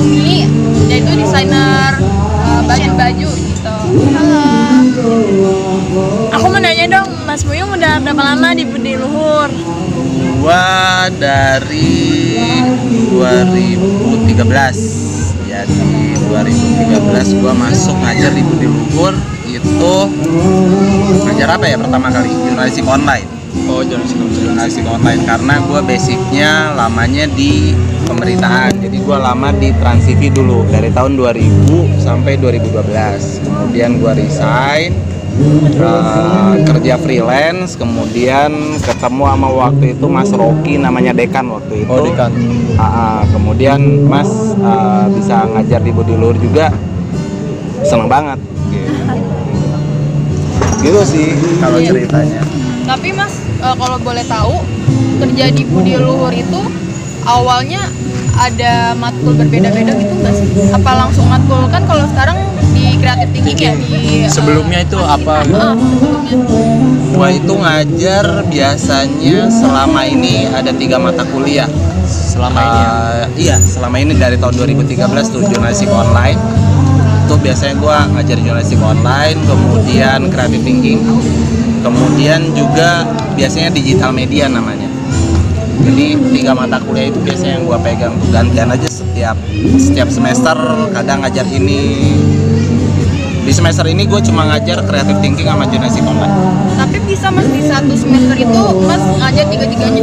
[0.03, 0.51] Umi,
[0.91, 3.75] yaitu desainer eh, baju-baju gitu.
[4.19, 4.43] Halo.
[6.35, 9.49] Aku mau nanya dong, Mas Buyung udah berapa lama di Budi Luhur?
[10.43, 12.35] gua dari
[13.15, 14.43] 2013
[15.47, 15.95] jadi
[16.27, 19.15] 2013 gua masuk ngajar di Budi Luhur
[19.47, 19.95] itu
[21.31, 23.31] ngajar apa ya pertama kali jurnalistik online
[23.71, 27.71] oh jangan sih jurnalistik online karena gua basicnya lamanya di
[28.13, 34.13] pemberitaan jadi gua lama di Trans TV dulu dari tahun 2000 sampai 2012 kemudian gua
[34.13, 34.93] resign
[35.81, 41.89] eh, kerja freelance kemudian ketemu sama waktu itu Mas Rocky namanya dekan waktu itu.
[41.89, 42.29] Oh dekan.
[42.77, 44.29] Ah, ah, kemudian Mas
[44.61, 46.69] eh, bisa ngajar di Budi Luhur juga.
[47.81, 48.37] Seneng banget.
[48.69, 48.93] Gitu,
[50.85, 51.33] gitu sih.
[51.65, 51.97] Kalau Iya.
[51.97, 52.45] ceritanya.
[52.85, 54.61] Tapi Mas, eh, kalau boleh tahu
[55.17, 56.61] kerja di Budi Luhur itu
[57.27, 57.81] awalnya
[58.39, 60.47] ada matkul berbeda-beda gitu nggak sih?
[60.73, 62.39] Apa langsung matkul kan kalau sekarang
[62.73, 66.37] di kreatif thinking ya di eh, sebelumnya itu apa ah, sebelumnya.
[67.13, 71.69] Gua itu ngajar biasanya selama ini ada tiga mata kuliah.
[72.03, 72.91] selama ini ya
[73.23, 76.37] Eh, iya, selama ini dari tahun 2013 tuh jurnalistik online.
[77.25, 81.01] Itu biasanya gua ngajar jurnalistik online, kemudian creative thinking,
[81.87, 83.07] kemudian juga
[83.39, 84.91] biasanya digital media namanya.
[85.83, 89.37] Jadi tiga mata kuliah itu biasanya yang gua pegang tuh gantian aja setiap
[89.77, 90.57] setiap semester
[90.95, 92.15] kadang ngajar ini.
[93.43, 96.31] Di semester ini gue cuma ngajar creative thinking sama jurnalistik online.
[96.79, 100.03] Tapi bisa Mas di satu semester itu Mas ngajar tiga-tiganya.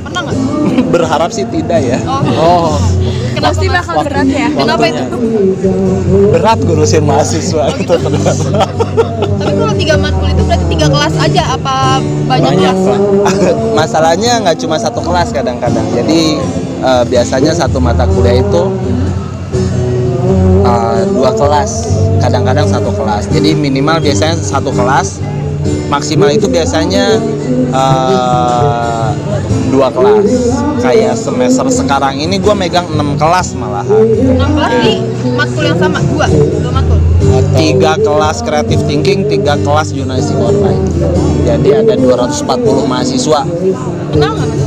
[0.00, 0.36] Pernah nggak?
[0.96, 2.00] Berharap sih tidak ya.
[2.08, 2.72] Oh, oh
[3.38, 4.48] kenapa Pasti bakal berat ya.
[4.50, 5.02] Kenapa itu?
[6.34, 8.44] Berat ngurusin mahasiswa gitu ternyata.
[9.38, 11.76] Tapi kalau tiga matkul itu berarti tiga kelas aja apa
[12.26, 12.90] banyak, banyak kelas?
[12.90, 13.00] lah
[13.78, 15.86] Masalahnya nggak cuma satu kelas kadang-kadang.
[15.94, 16.20] Jadi
[16.82, 18.62] eh, biasanya satu mata kuliah itu
[20.66, 21.72] eh, dua kelas,
[22.18, 23.30] kadang-kadang satu kelas.
[23.30, 25.22] Jadi minimal biasanya satu kelas,
[25.86, 27.22] maksimal itu biasanya
[27.70, 29.08] eh,
[29.68, 30.26] dua kelas.
[30.80, 33.86] Kayak semester sekarang ini gue megang 6 kelas malahan.
[34.08, 34.94] Enam kelas di
[35.34, 36.26] matkul yang sama dua,
[36.62, 36.98] dua matkul.
[37.54, 40.82] tiga kelas creative thinking, tiga kelas jurnalistik online.
[41.44, 43.40] Jadi ada 240 mahasiswa.
[44.14, 44.62] Kenal nggak Mas?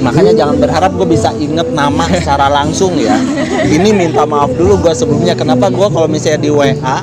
[0.00, 3.18] Makanya jangan berharap gue bisa inget nama secara langsung ya.
[3.66, 5.36] Ini minta maaf dulu gue sebelumnya.
[5.36, 6.98] Kenapa gue kalau misalnya di WA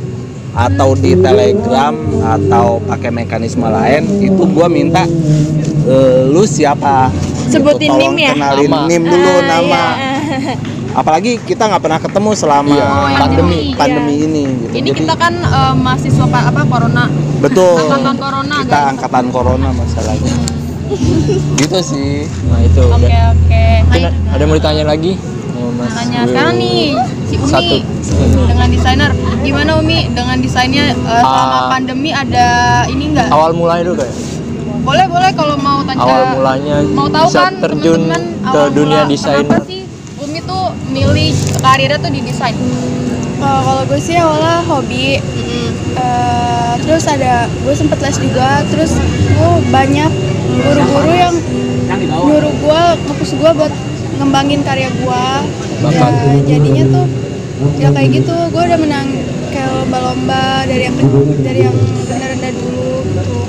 [0.58, 1.94] atau di Telegram
[2.26, 5.06] atau pakai mekanisme lain itu gue minta
[5.88, 7.08] "Eh, lu siapa?
[7.08, 8.32] Gitu, Sebutin tolong NIM ya?
[8.34, 8.86] Kenalin Nama.
[8.86, 9.84] NIM dulu Ah, nama.
[9.90, 10.14] iya.
[11.00, 12.86] Apalagi kita nggak pernah ketemu selama Iya.
[12.86, 14.44] Oh, yang pandemi ini, pandemi ini.
[14.44, 14.66] Gitu.
[14.68, 17.06] Ini Jadi, kita kan eh, mahasiswa pa- apa corona.
[17.38, 17.78] betul.
[17.80, 18.90] Angkatan corona, Kita guys.
[18.92, 20.36] angkatan corona masalahnya.
[21.58, 22.24] gitu sih.
[22.46, 23.64] nah itu Oke Dan oke.
[23.84, 25.14] mungkin Nah, ada yang mau ditanya lagi
[25.52, 26.94] Oh, Mas Tanya sekarang nih
[27.26, 27.76] si Umi Satu.
[28.46, 29.12] dengan desainer.
[29.42, 31.68] Gimana Umi dengan desainnya eh, selama Ah.
[31.68, 32.48] pandemi ada
[32.86, 33.28] ini enggak?
[33.28, 34.14] Awal mulanya dulu ya.
[34.88, 36.00] Boleh boleh kalau mau tanya.
[36.00, 39.44] Awal mulanya mau tahu bisa kan terjun teman-teman ke awal dunia mula desainer.
[39.44, 39.84] Kenapa sih?
[40.24, 42.56] Umi tuh milih karirnya tuh di desain?
[43.44, 45.20] Uh, kalau gue sih awalnya hobi.
[45.98, 48.64] Uh, terus ada gue sempet les juga.
[48.72, 50.12] Terus gue banyak
[50.56, 51.36] guru-guru yang
[52.08, 53.74] nyuruh gue ngepus gue buat
[54.24, 55.26] ngembangin karya gue.
[55.84, 56.08] Ya,
[56.48, 57.06] jadinya tuh
[57.76, 58.36] ya kayak gitu.
[58.56, 59.12] Gue udah menang
[59.52, 60.96] kayak lomba-lomba dari yang
[61.44, 63.40] dari yang rendah-rendah dulu gitu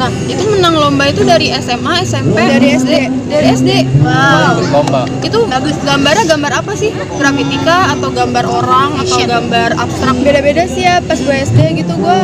[0.00, 2.92] Nah, itu menang lomba itu dari SMA, SMP, Dari SD.
[3.28, 3.70] Dari SD.
[4.00, 4.64] Wow.
[4.72, 5.02] Lomba.
[5.20, 5.76] Itu bagus.
[5.84, 6.90] Gambarnya gambar apa sih?
[7.20, 10.16] Grafika atau gambar orang atau gambar abstrak?
[10.22, 12.18] beda-beda sih ya pas gue SD gitu gue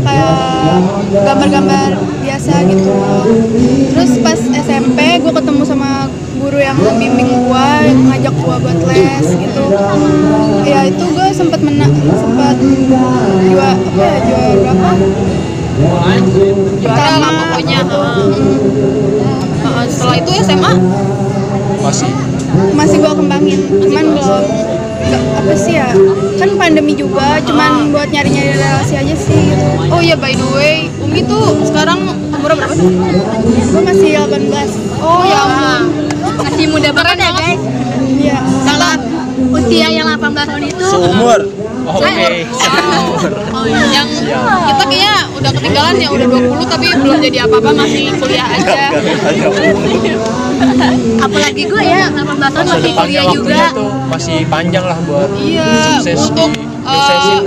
[0.00, 0.80] kayak
[1.12, 2.94] gambar-gambar biasa gitu
[3.92, 6.08] terus pas SMP gue ketemu sama
[6.40, 9.64] guru yang bimbing gue yang ngajak gue buat les gitu
[10.64, 14.90] ya itu gue sempat menang sempat juara apa ya juara berapa
[15.78, 17.80] Juara lah pokoknya.
[19.58, 20.72] Heeh, setelah itu SMA
[21.78, 22.10] Masih.
[22.74, 24.44] masih gue kembangin cuman belum.
[25.08, 25.88] apa sih ya?
[26.36, 29.54] Kan pandemi juga cuman buat nyari-nyari relasi aja sih.
[29.54, 32.90] Gitu Oh iya by the way, Umi tuh sekarang umurnya berapa sih?
[33.64, 34.68] gue masih 18
[35.00, 36.04] Oh ya ampun.
[36.42, 37.60] Masih muda banget ya guys.
[38.04, 38.38] iya.
[38.66, 38.90] Kalau
[39.38, 41.40] usia yang 18 tahun itu Seumur.
[41.88, 42.44] Oke.
[43.48, 43.64] Wow.
[43.66, 44.08] Yang
[44.68, 48.76] kita kayaknya udah ketinggalan ya udah 20 tapi belum jadi apa-apa masih kuliah aja.
[51.18, 53.62] apalagi gue ya 18 tahun masih kuliah juga.
[54.08, 55.66] masih panjang lah buat Iya,
[55.98, 57.40] sukses untuk eh, suksesin.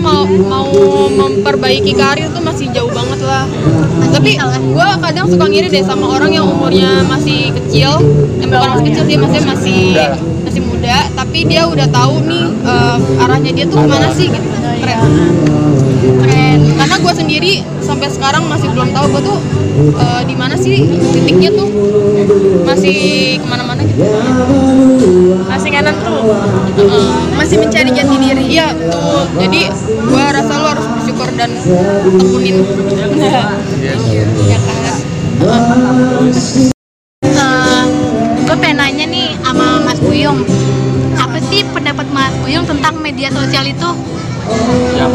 [0.00, 0.68] mau mau
[1.10, 3.44] memperbaiki karir tuh masih jauh banget lah.
[4.12, 8.00] Tapi gue kadang suka ngiri deh sama orang yang umurnya masih kecil,
[8.40, 10.16] yang bukan masih kecil sih, masih lah.
[10.46, 14.48] masih muda, tapi dia udah tahu nih eh, arahnya dia tuh ke mana sih gitu.
[14.62, 15.02] Keren.
[16.22, 16.58] Keren.
[16.78, 19.38] Karena gue sendiri sampai sekarang masih belum tahu gue tuh
[19.98, 21.68] eh, di mana sih titiknya tuh
[22.62, 22.96] masih
[23.42, 24.06] ke mana-mana gitu.
[25.50, 26.24] Masih kanan tuh.
[27.34, 29.20] masih mencari jati diri Iya betul.
[29.42, 29.60] Jadi
[30.06, 31.50] gua rasa lo harus bersyukur dan
[32.16, 32.64] tekunin.
[34.46, 34.94] ya kan.
[41.76, 43.90] Pendapat Mas Buyung tentang media sosial itu
[44.94, 45.06] Ya.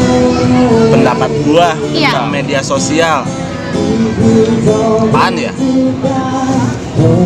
[0.88, 2.12] pendapat gua Iya.
[2.12, 3.24] tentang media sosial
[5.02, 5.52] apaan ya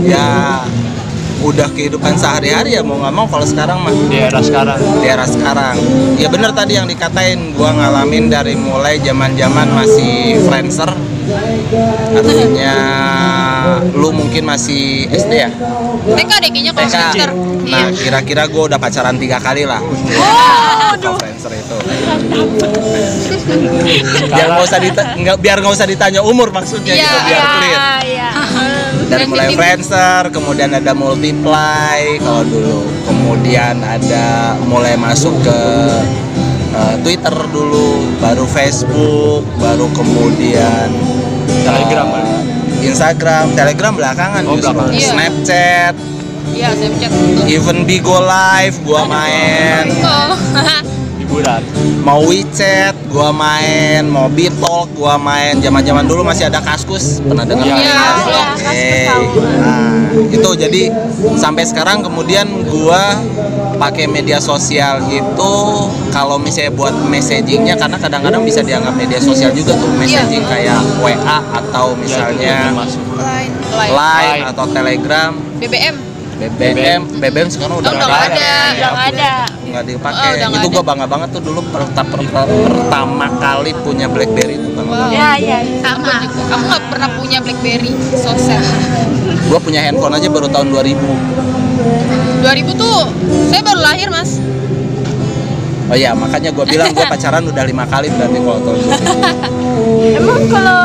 [0.00, 0.26] ya
[1.36, 4.78] udah kehidupan sehari-hari ya mau nggak mau kalau sekarang mah Di era sekarang.
[4.98, 5.74] di era sekarang
[6.16, 10.90] ya bener tadi yang dikatain gua ngalamin dari mulai zaman-zaman masih Friendster
[12.14, 12.74] artinya
[13.92, 15.50] lu mungkin masih SD ya
[16.06, 17.30] TK deh kayaknya kalau Friendster.
[17.66, 17.74] Iya.
[17.74, 21.76] nah kira-kira gua udah pacaran tiga kali lah oh, Friendster itu
[24.28, 27.80] biar nggak usah dita- nggak biar nggak usah ditanya umur maksudnya Iya, gitu biar clear
[28.04, 28.28] iya.
[29.06, 29.54] dari mulai.
[29.54, 34.26] Friendster, kemudian ada Multiply kalau dulu, kemudian ada
[34.62, 35.60] mulai masuk ke
[36.72, 40.90] eh, Twitter dulu, baru Facebook, baru kemudian
[41.62, 42.42] Telegram, eh, kan?
[42.80, 44.92] Instagram, Telegram belakangan Oh, justru, belakangan.
[44.92, 45.08] Iya.
[45.08, 45.94] Snapchat,
[46.48, 47.10] Iya, Snapchat.
[47.46, 50.36] even Bigo Live gua main, Oh.
[51.20, 51.58] Hiburan.
[52.00, 57.66] mau WeChat gua main, mau Bitalk gua main, zaman-zaman dulu masih ada Kaskus, pernah dengar?
[57.66, 58.14] Iya, nggak?
[58.22, 58.88] iya, Oke.
[59.58, 59.90] Nah,
[60.28, 60.82] itu jadi
[61.34, 63.18] sampai sekarang kemudian gua
[63.76, 65.52] pakai media sosial itu
[66.08, 71.16] kalau misalnya buat messagingnya karena kadang-kadang bisa dianggap media sosial juga tuh messaging kayak WA
[71.54, 73.04] atau misalnya masuk.
[73.14, 73.52] Line.
[73.70, 74.42] Line Line.
[74.46, 75.96] atau Telegram, BBM.
[76.36, 79.32] BBM, BBM sekarang udah Oh, nggak ada, nggak ada.
[79.66, 80.30] nggak Oh, dipakai.
[80.36, 84.84] nggak itu gua bangga banget tuh dulu perta- perta- pertama kali punya BlackBerry itu bangga
[84.86, 85.00] Wow.
[85.08, 85.16] banget.
[85.16, 85.58] Ya, ya.
[85.80, 86.16] Sama.
[86.28, 87.88] Kamu nggak pernah punya BlackBerry?
[88.12, 88.60] So sad.
[89.48, 91.08] Gua punya handphone aja baru tahun 2000.
[92.46, 93.00] 2000 tuh
[93.50, 94.38] saya baru lahir, Mas.
[95.90, 100.18] Oh iya, makanya gua bilang gua pacaran udah lima kali berarti kalau tahun 2000.
[100.22, 100.82] Emang kalau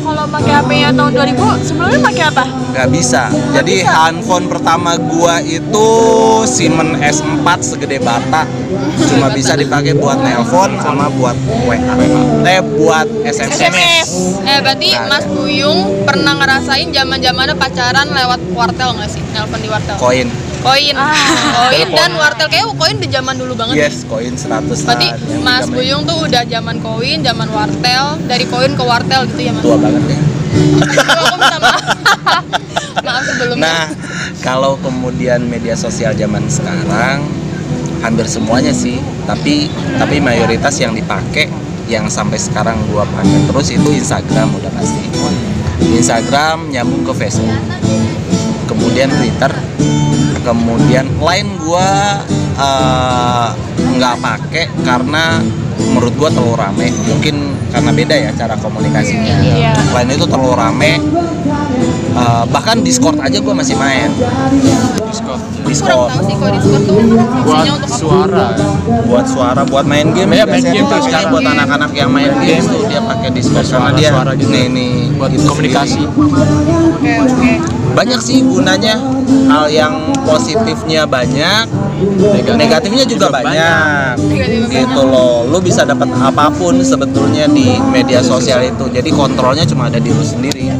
[0.00, 2.44] kalau pakai HP-nya tahun 2000 sebelumnya pakai apa?
[2.70, 3.32] nggak bisa.
[3.56, 5.88] Jadi handphone pertama gua itu
[6.44, 8.44] Siemens S4 segede bata.
[9.08, 11.80] Cuma bisa dipakai buat nelpon sama buat WA.
[12.44, 14.36] Eh buat SMS.
[14.44, 19.24] Eh berarti Nggak Mas Buyung pernah ngerasain zaman-zamannya pacaran lewat wartel nggak sih?
[19.32, 19.96] Nelpon di wartel.
[19.96, 20.49] Koin.
[20.60, 20.92] Koin.
[20.92, 23.80] Koin dan wartel kayak koin di zaman dulu banget.
[23.80, 25.08] Yes, koin 100 Berarti
[25.40, 29.64] Mas Buyung tuh udah zaman koin, zaman wartel, dari koin ke wartel gitu ya Mas?
[29.64, 30.20] tua banget ya.
[33.06, 33.64] Maaf sebelumnya.
[33.64, 33.88] Nah,
[34.44, 37.22] kalau kemudian media sosial zaman sekarang
[38.00, 38.96] hampir semuanya sih
[39.28, 39.68] tapi
[40.00, 41.52] tapi mayoritas yang dipakai
[41.86, 45.04] yang sampai sekarang gua pakai terus itu Instagram udah pasti
[45.92, 47.60] Instagram nyambung ke Facebook
[48.70, 49.50] kemudian Twitter
[50.46, 52.22] kemudian lain gua
[52.56, 53.48] eh,
[53.98, 55.42] nggak pakai karena
[55.80, 56.88] menurut gua terlalu rame.
[57.08, 57.36] Mungkin
[57.70, 59.36] karena beda ya cara komunikasinya.
[59.40, 59.72] Iya.
[59.94, 60.92] lain itu terlalu rame
[62.10, 64.10] Eh, bahkan Discord aja gua masih main.
[65.06, 65.38] Discord.
[65.38, 66.10] Kurang Discord.
[66.10, 66.96] tahu sih kalau Discord tuh
[67.46, 67.98] buat untuk apa.
[67.98, 68.46] suara
[69.06, 70.34] buat suara buat main game.
[70.34, 73.90] Iya, main game tuh sekarang buat anak-anak yang main game tuh dia pakai Discord karena
[73.94, 74.10] dia.
[74.10, 74.50] suara gitu.
[74.50, 76.02] nih nih buat itu komunikasi.
[76.02, 77.50] Oke oke.
[77.94, 78.94] Banyak sih gunanya.
[79.50, 81.66] Hal yang positifnya banyak
[82.54, 85.46] negatifnya juga, Juga banyak, Negatifnya gitu loh.
[85.46, 88.90] Lu bisa dapat apa pun sebetulnya di media sosial itu.
[88.90, 90.70] Jadi kontrolnya cuma ada di lu sendiri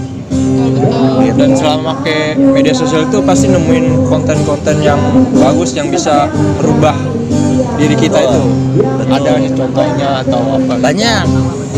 [0.60, 1.36] Gitu.
[1.38, 5.00] dan selama pakai media sosial itu pasti nemuin konten-konten yang
[5.40, 6.28] bagus yang bisa
[6.60, 6.92] merubah
[7.80, 8.42] diri kita itu.
[9.08, 10.74] Ada contohnya atau apa?
[10.78, 11.24] Banyak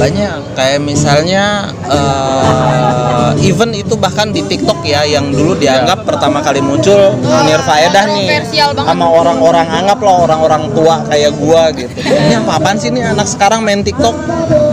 [0.02, 6.58] banyak kayak misalnya eh, event itu bahkan di TikTok ya yang dulu dianggap pertama kali
[6.58, 8.90] muncul nirfaedah nih kontroversial banget.
[8.90, 11.92] sama orang-orang anggap lah orang-orang tua kayak gua gitu.
[12.02, 14.14] Ini apa apaan sih nih anak sekarang main TikTok?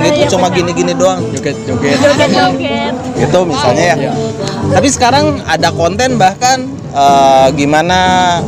[0.01, 1.21] Gitu cuma gini-gini doang.
[1.33, 1.97] Joget joget.
[1.99, 2.93] Joget-joget.
[3.19, 4.13] itu misalnya ya.
[4.69, 7.99] Tapi sekarang ada konten bahkan eh, gimana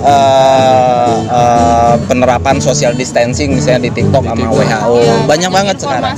[0.02, 6.14] eh, eh, penerapan social distancing misalnya di TikTok sama WHO Iya, banyak banget sekarang.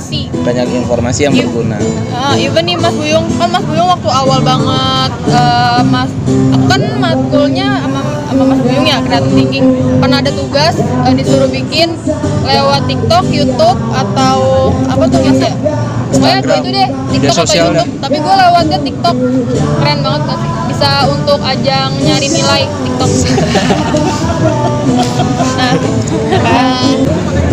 [0.54, 1.50] Banyak informasi yang Iya.
[1.50, 1.76] berguna
[2.14, 6.10] Ah, even nih Mas Buyung kan Mas Buyung waktu awal banget eh, Mas
[6.54, 9.66] aku kan matkulnya sama, sama Mas Buyung ya kreatif thinking
[9.98, 11.98] pernah ada tugas eh, disuruh bikin
[12.46, 15.52] lewat TikTok, YouTube atau apa tuh Mas ya?
[16.14, 17.90] Pokoknya itu deh TikTok atau sosial YouTube.
[17.98, 19.16] Tapi gue lewatnya TikTok
[19.82, 20.50] keren banget gak sih?
[20.74, 23.10] Bisa untuk ajang nyari nilai TikTok.
[26.34, 26.90] nah,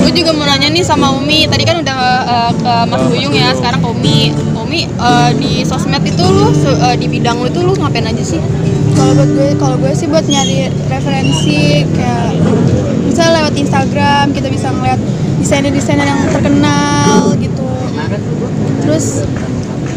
[0.02, 1.46] gue juga mau nanya nih sama Umi.
[1.46, 4.34] Tadi kan udah eh, ke Mas Buyung ya, sekarang ke Umi.
[4.58, 8.42] Umi eh, di sosmed itu lu eh, di bidang lu itu lu ngapain aja sih?
[8.92, 12.38] kalau buat gue kalau gue sih buat nyari referensi kayak
[13.08, 15.00] misalnya lewat Instagram kita bisa ngeliat
[15.42, 17.66] desainer-desainer yang terkenal gitu
[18.86, 19.26] terus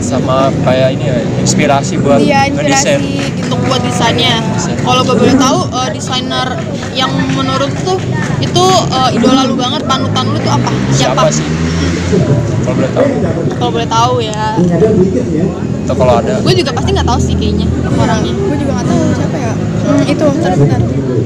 [0.05, 4.45] sama kayak ini ya inspirasi buat ngedesain inspirasi gitu Untuk buat desainnya.
[4.79, 6.49] Kalau gue boleh tahu eh, desainer
[6.93, 7.97] yang menurut tuh
[8.39, 10.71] itu eh, idola lu banget, panutan lu tuh apa?
[10.91, 11.45] siapa sih
[12.63, 13.07] kalau boleh tahu
[13.55, 14.45] Kalau boleh tahu ya.
[15.85, 18.33] atau kalau ada Gue juga pasti nggak tahu sih kayaknya orangnya.
[18.33, 20.81] gue juga nggak tahu siapa ya hmm, itu bentar bentar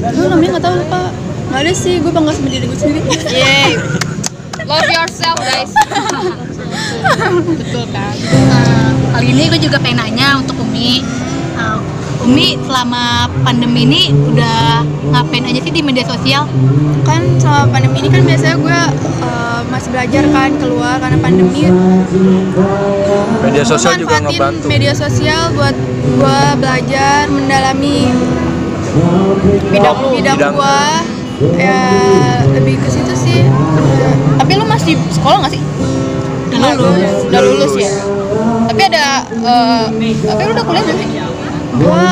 [0.09, 1.01] gue namanya nggak tahu lupa
[1.49, 3.71] nggak ada sih gue bangga sama diri gue sendiri Yeay.
[4.65, 5.73] Love yourself guys.
[7.61, 8.15] Betul kan?
[8.49, 11.03] Nah, kali ini gue juga pengen nanya untuk Umi.
[11.59, 11.81] Uh,
[12.23, 14.83] Umi selama pandemi ini udah
[15.15, 16.47] ngapain aja sih di media sosial?
[17.09, 18.81] kan sama pandemi ini kan biasanya gue
[19.25, 21.65] uh, masih belajar kan keluar karena pandemi
[23.41, 25.73] media Gua sosial juga ngebantu media sosial buat
[26.05, 28.13] gue belajar mendalami
[29.73, 30.09] Bidang lu.
[30.21, 30.53] bidang Bidang.
[30.53, 30.81] gue
[31.57, 31.81] ya
[32.53, 33.41] lebih ke situ sih
[34.37, 35.63] Tapi lu masih sekolah nggak sih?
[36.59, 37.19] Udah lulus.
[37.25, 37.93] Udah lulus ya.
[38.69, 39.85] Tapi ada, eh,
[40.21, 41.09] tapi lu udah kuliah belum sih?
[41.79, 42.07] gue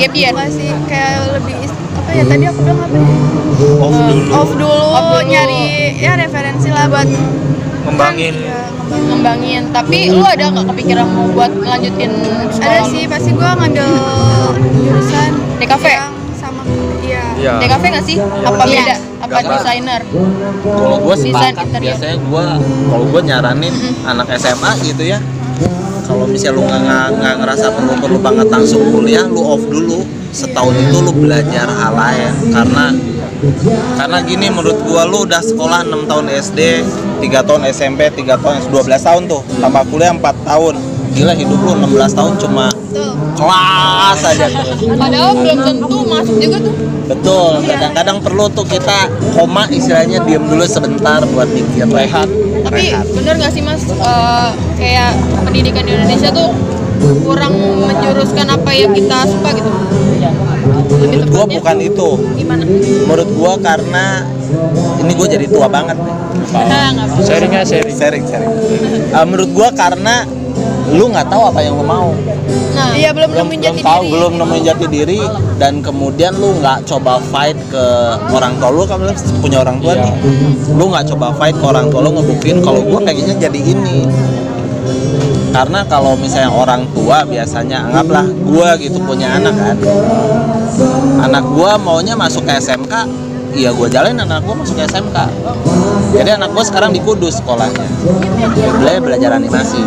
[0.00, 0.32] Gap year.
[0.32, 1.54] nggak sih kayak lebih
[1.92, 3.08] apa ya tadi aku bilang apa ya
[3.76, 5.28] off dulu off dulu, Off dulu.
[5.28, 5.64] nyari
[6.00, 7.08] ya referensi lah buat
[7.82, 9.62] ngembangin ya, ngembangin.
[9.68, 12.12] Tapi lu ada nggak kepikiran mau buat lanjutin
[12.48, 13.88] sekolah ada sih pasti gue ngambil
[14.80, 15.68] jurusan DKV?
[15.68, 16.21] yang sama iya
[17.42, 18.16] ya DKV nggak sih?
[18.18, 18.78] Apa Iya.
[18.78, 18.94] beda?
[19.18, 19.52] Apa Nggak.
[19.56, 20.00] desainer?
[20.62, 22.44] kalau gue Desain sepakat biasanya gue
[22.88, 23.74] kalau gue nyaranin
[24.04, 25.18] anak SMA gitu ya
[26.02, 30.02] kalau misalnya lu nggak nggak- nggak ngerasa perlu perlu banget langsung kuliah lu off dulu
[30.30, 32.86] setahun itu lu belajar hal lain karena
[33.96, 36.60] karena gini menurut gua lu udah sekolah 6 tahun SD
[37.20, 40.74] 3 tahun SMP 3 tahun 12 tahun tuh tambah kuliah 4 tahun
[41.12, 42.66] gila hidup lu 16 tahun cuma
[43.36, 44.46] kelas aja.
[44.96, 46.74] Padahal belum tentu masuk juga tuh.
[47.02, 51.84] betul kadang-kadang perlu tuh kita koma istilahnya diem dulu sebentar buat mikir.
[51.90, 52.28] Rehat.
[52.62, 54.48] Tapi bener gak sih mas, Eh,
[54.78, 55.12] kayak
[55.44, 56.50] pendidikan di Indonesia tuh
[57.26, 57.52] kurang
[57.86, 59.70] menjuruskan apa yang kita suka gitu?
[61.02, 62.08] Lebih menurut gua bukan itu.
[62.38, 62.62] gimana?
[63.08, 64.06] menurut gua karena
[65.02, 66.14] ini gue jadi tua banget nih.
[66.52, 67.24] Nah, nggak apa.
[67.24, 67.96] sharingnya sharing.
[67.96, 68.52] Sharing sharing.
[69.10, 70.22] Uh, menurut gua karena
[70.92, 72.12] lu nggak tahu apa yang lu mau.
[72.76, 74.12] Nah, iya belum belum nemuin belum jati tahu diri.
[74.12, 75.20] belum nemuin jati diri.
[75.56, 77.84] Dan kemudian lu nggak coba fight ke
[78.32, 80.04] orang tua lu kan lu punya orang tua Iya.
[80.04, 80.12] nih.
[80.76, 83.98] Lu nggak coba fight ke orang tua lu ngebuktiin kalau gua pengennya jadi ini.
[85.52, 89.76] Karena kalau misalnya orang tua biasanya anggaplah gua gitu punya anak kan.
[91.24, 92.94] Anak gua maunya masuk ke SMK
[93.52, 95.16] ya gue jalanin anak gue masuk SMK
[96.16, 97.84] jadi anak gue sekarang di Kudus sekolahnya.
[98.80, 99.80] Beliau belajar animasi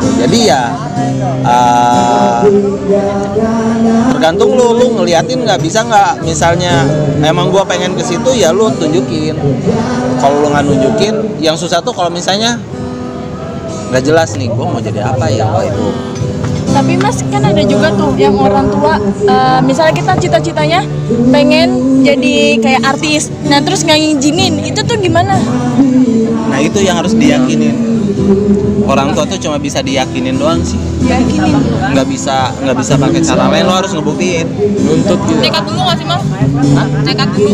[0.00, 0.62] jadi ya
[1.44, 2.40] uh,
[4.16, 6.24] tergantung lu lu ngeliatin nggak bisa nggak?
[6.24, 6.84] Misalnya
[7.24, 9.36] emang gua pengen ke situ ya lu tunjukin.
[10.20, 12.60] Kalau lu nggak nunjukin yang susah tuh kalau misalnya
[13.90, 15.86] nggak jelas nih gua mau jadi apa ya wah itu.
[16.70, 18.94] Tapi mas kan ada juga tuh yang orang tua,
[19.26, 20.86] eh, misalnya kita cita-citanya
[21.34, 25.34] pengen jadi kayak artis, nah terus nggak ngizinin, itu tuh gimana?
[26.50, 27.74] nah itu yang harus diyakinin
[28.90, 30.78] orang tua tuh cuma bisa diyakinin doang sih.
[31.00, 31.56] Yakinin.
[31.90, 34.46] nggak bisa nggak bisa pakai cara lain lo harus ngebuktiin.
[34.80, 35.40] Nuntut gitu.
[35.40, 36.22] Nekat dulu nggak sih mas
[37.02, 37.52] nekat dulu.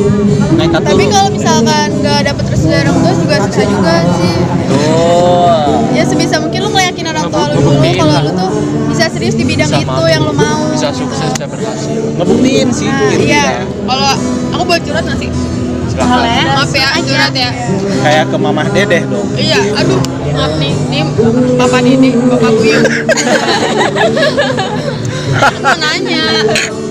[0.56, 4.34] Nekat Tapi kalau misalkan nggak dapet restu dari orang tua juga susah juga sih.
[4.66, 8.50] tuh Ya sebisa mungkin lu ngelayakin orang tua lu dulu kalau lu tuh
[8.90, 10.60] bisa serius di bidang Bisa itu mampu, yang lu mau.
[10.72, 12.00] bisa sukses dan berhasil.
[12.16, 13.60] Ngebuktiin sih Nah, gitu iya.
[13.84, 14.12] kalau
[14.52, 15.30] aku boleh curhat nggak sih
[15.96, 16.42] Boleh.
[16.44, 17.50] maaf ya curhat ya.
[18.04, 19.28] Kayak ke mamah dedeh dong.
[19.36, 20.00] Iya aduh
[20.36, 20.72] maaf nih.
[20.92, 21.00] Ini
[21.56, 22.84] papa Didi bapak Buyung
[25.36, 26.24] Aku mau nanya.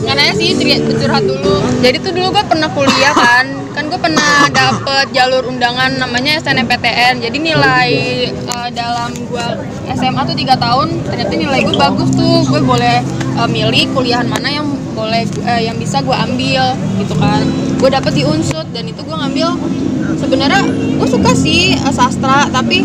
[0.05, 0.53] Nggak nanya sih
[1.01, 1.55] curhat dulu.
[1.81, 3.45] Jadi tuh dulu gue pernah kuliah kan.
[3.75, 7.91] Kan gue pernah dapet jalur undangan namanya SNMPTN jadi nilai
[8.31, 9.47] eh, dalam gue
[9.91, 12.45] SMA tuh tiga tahun ternyata nilai gue bagus tuh.
[12.47, 13.01] Gue boleh
[13.35, 17.43] eh, milih kuliahan mana yang boleh eh, yang bisa gue ambil gitu kan.
[17.75, 19.59] Gue dapet di unsut dan itu gue ngambil
[20.15, 22.81] sebenarnya gue suka sih eh, sastra tapi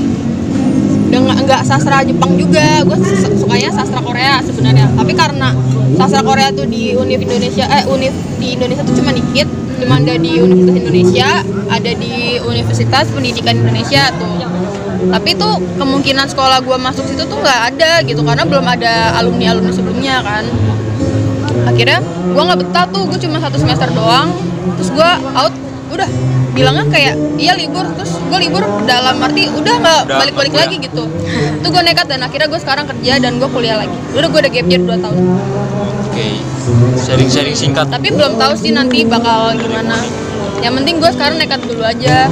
[1.11, 2.83] dengan enggak sastra Jepang juga.
[2.83, 2.99] Gue
[3.39, 4.91] sukanya sastra Korea sebenarnya.
[4.99, 5.55] Tapi karena
[5.95, 9.47] sastra Korea tuh di univ Indonesia eh univ di Indonesia tuh cuma dikit
[9.81, 11.31] cuma ada di Universitas Indonesia
[11.73, 14.43] ada di Universitas Pendidikan Indonesia tuh.
[15.01, 18.21] Tapi tuh kemungkinan sekolah gue masuk situ tuh nggak ada gitu.
[18.21, 20.45] Karena belum ada alumni alumni sebelumnya kan
[21.69, 24.33] akhirnya gue nggak betah tuh gue cuma satu semester doang.
[24.79, 25.55] Terus gue out
[25.91, 26.11] udah.
[26.51, 27.87] Bilangnya kayak iya libur.
[27.95, 31.07] Terus gue libur dalam arti udah nggak balik-balik lagi gitu.
[31.61, 33.97] Tuh gue nekat dan akhirnya gue sekarang kerja dan gue kuliah lagi.
[34.17, 35.17] Udah gue udah gap year 2 tahun.
[36.11, 36.29] Oke
[37.01, 37.87] sharing-sharing singkat.
[37.89, 39.97] Tapi belum tahu sih nanti bakal gimana.
[40.61, 42.29] Yang penting gue sekarang nekat dulu aja.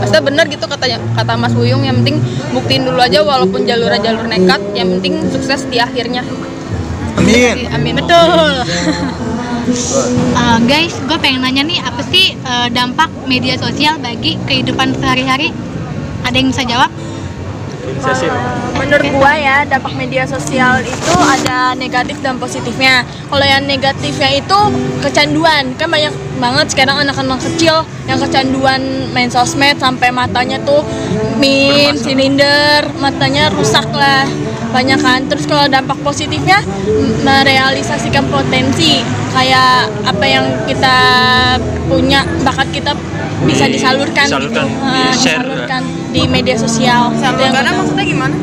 [0.00, 2.22] Maksudnya bener gitu katanya kata Mas Buyung yang penting
[2.56, 4.62] buktiin dulu aja walaupun jalurnya jalur nekat.
[4.72, 6.24] Yang penting sukses di akhirnya
[7.26, 7.56] amin.
[7.74, 7.92] Amin.
[7.98, 8.52] Betul.
[9.66, 15.50] Eh, guys, gue pengen nanya nih apa sih eh, dampak media sosial bagi kehidupan sehari-hari?
[16.22, 16.90] Ada yang bisa jawab?
[18.76, 23.06] Menurut gua ya dampak media sosial itu ada negatif dan positifnya.
[23.30, 24.58] Kalau yang negatifnya itu
[25.00, 25.70] kecanduan.
[25.78, 30.82] Kan banyak banget sekarang anak-anak kecil yang kecanduan main sosmed sampai matanya tuh
[31.38, 34.26] min silinder matanya rusak lah
[34.70, 35.20] banyak kan?
[35.30, 36.58] Terus kalau dampak positifnya
[37.22, 39.02] merealisasikan potensi.
[39.36, 40.96] Kayak apa yang kita
[41.86, 42.96] punya bakat kita
[43.44, 44.80] bisa Di- disalurkan, disalurkan, gitu.
[44.80, 47.12] Ah, di-share, disalurkan di media sosial.
[47.12, 47.78] Itu yang karena pertama.
[47.84, 48.36] maksudnya gimana?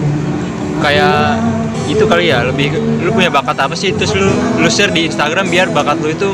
[0.78, 1.42] Kayak
[1.84, 3.90] itu kali ya lebih lu punya bakat apa sih?
[3.98, 4.30] Terus lu
[4.62, 6.30] lu share di Instagram biar bakat lu itu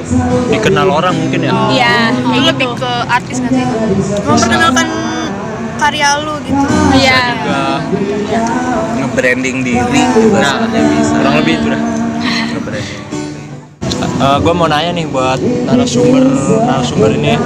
[0.52, 1.52] dikenal orang mungkin ya.
[1.71, 2.84] Iya, kayak lebih gitu.
[2.84, 3.65] ke artis nggak sih?
[4.28, 4.88] Memperkenalkan
[5.80, 6.63] karya lu gitu.
[7.00, 7.20] Iya.
[7.48, 7.78] juga
[9.00, 11.15] nge-branding diri juga nah bisa.
[11.15, 11.82] kurang lebih itu dah.
[12.52, 12.99] Nge-branding
[14.20, 16.28] gue mau nanya nih buat narasumber
[16.68, 17.40] narasumber ini.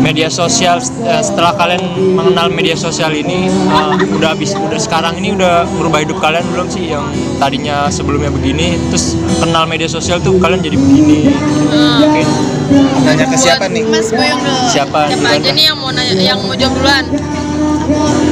[0.00, 1.84] Media sosial eh, setelah kalian
[2.16, 6.66] mengenal media sosial ini eh, udah habis udah sekarang ini udah merubah hidup kalian belum
[6.72, 6.96] sih?
[6.96, 7.04] Yang
[7.36, 11.28] tadinya sebelumnya begini terus kenal media sosial tuh kalian jadi begini.
[12.00, 12.26] Mungkin
[13.04, 13.84] nanya ke siapa nih?
[13.84, 14.60] Mas Boyong dulu.
[14.72, 15.00] Siapa?
[15.12, 17.04] Siapa aja nih yang mau nanya yang mau jawab duluan?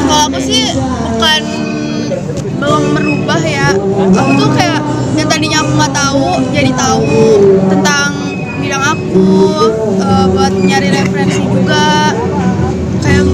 [0.08, 0.72] Kalau aku sih
[1.12, 1.42] bukan
[2.58, 3.68] belum merubah ya.
[4.16, 4.80] Aku tuh kayak
[5.18, 6.26] yang tadinya aku nggak tahu
[6.78, 7.04] tahu
[7.68, 8.10] tentang
[8.58, 9.26] bidang aku
[9.98, 12.14] eh, buat nyari referensi juga.
[12.98, 13.24] Kayak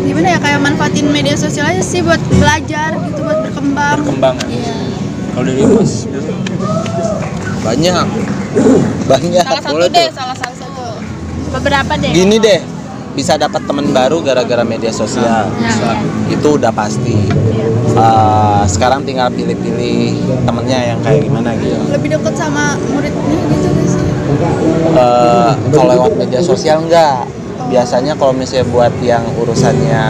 [0.00, 3.96] gimana ya kayak manfaatin media sosial aja sih buat belajar gitu buat berkembang.
[3.98, 4.74] perkembangan Iya.
[5.30, 5.92] kalau dari mas
[7.60, 8.06] banyak
[9.06, 10.84] banyak salah satu boleh deh tuh salah satu
[11.50, 12.10] Beberapa deh.
[12.10, 12.60] gini deh
[13.12, 15.94] bisa dapat teman baru gara-gara media sosial Bisa.
[16.28, 17.14] itu udah pasti
[17.90, 20.14] Uh, sekarang tinggal pilih-pilih
[20.46, 21.74] temennya yang kayak gimana gitu.
[21.90, 24.04] Lebih deket sama muridnya gitu gak sih?
[24.90, 27.26] Eh, kalau lewat media sosial enggak
[27.70, 30.04] biasanya kalau misalnya buat yang urusannya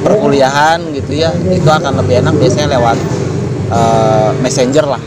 [0.00, 2.98] perkuliahan gitu ya itu akan lebih enak biasanya lewat
[3.72, 5.02] eh, messenger lah.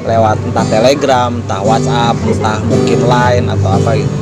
[0.00, 4.14] Lewat entah telegram entah whatsapp entah mungkin line atau apa gitu.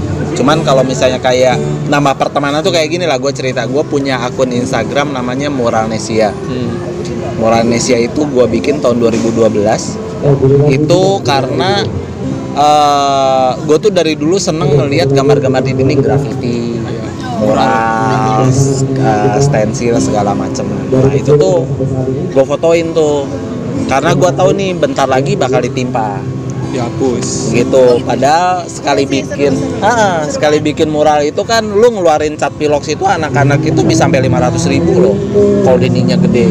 [0.43, 1.59] Cuman kalau misalnya kayak
[1.91, 3.67] nama pertemanan tuh kayak gini lah gue cerita.
[3.67, 6.88] Gue punya akun instagram namanya Moralnesia hmm.
[7.39, 9.55] Moralnesia itu gue bikin tahun 2012
[10.75, 11.87] itu karena
[12.59, 16.79] eh gue tuh dari dulu seneng ngeliat gambar-gambar di dinding graffiti
[17.39, 20.67] mural eh, stensil segala macem.
[20.91, 21.63] Nah itu tuh
[22.35, 23.31] gue fotoin tuh.
[23.87, 26.19] Karena gue tahu nih bentar lagi bakal ditimpa
[26.73, 27.55] dihapus.
[27.55, 33.05] Gitu padahal sekali bikin ah, sekali bikin mural itu kan lu ngeluarin cat pilox itu
[33.05, 35.17] anak-anak itu bisa sampai 500 ribu loh
[35.63, 36.49] kalau dindingnya gede.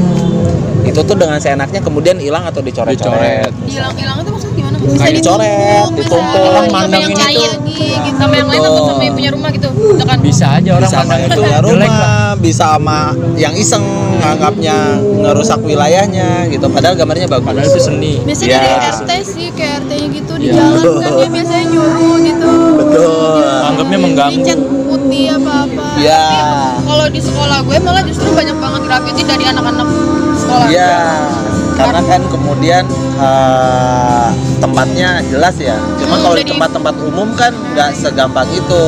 [0.87, 3.51] Itu tuh dengan seenaknya kemudian hilang atau dicoret-coret.
[3.67, 4.46] Hilang-hilang itu maksudnya?
[4.95, 6.47] Kayak dicoret, ditumpuk.
[6.47, 7.19] Orang mandang ini tuh.
[7.19, 8.17] lagi gitu.
[8.17, 9.69] sama yang lain atau sama yang punya rumah gitu.
[9.75, 11.41] Misalkan bisa aja orang bisa yang itu.
[11.41, 11.91] Punya jelek lah.
[11.91, 12.99] rumah bisa sama
[13.35, 13.85] yang iseng
[14.17, 16.65] nganggapnya ngerusak wilayahnya gitu.
[16.67, 17.45] Padahal gambarnya bagus.
[17.45, 18.13] Padahal itu seni.
[18.23, 18.59] Biasanya Ya.
[18.59, 20.53] dari RT sih kayak RT-nya gitu di Ya.
[20.57, 22.49] jalan kan ya biasanya nyuruh gitu.
[22.77, 23.41] Betul.
[23.45, 24.35] Anggapnya mengganggu.
[24.41, 25.87] dicat putih apa-apa.
[25.99, 26.25] Ya
[26.81, 29.87] kalau di sekolah gue malah justru banyak banget graffiti dari anak-anak
[30.37, 30.67] sekolah.
[30.71, 30.95] Ya
[31.77, 32.83] karena kan kemudian
[33.21, 34.27] eh,
[34.57, 35.77] tempatnya jelas ya.
[36.01, 38.83] Cuma Hmm, kalau di tempat-tempat umum kan nggak segampang itu.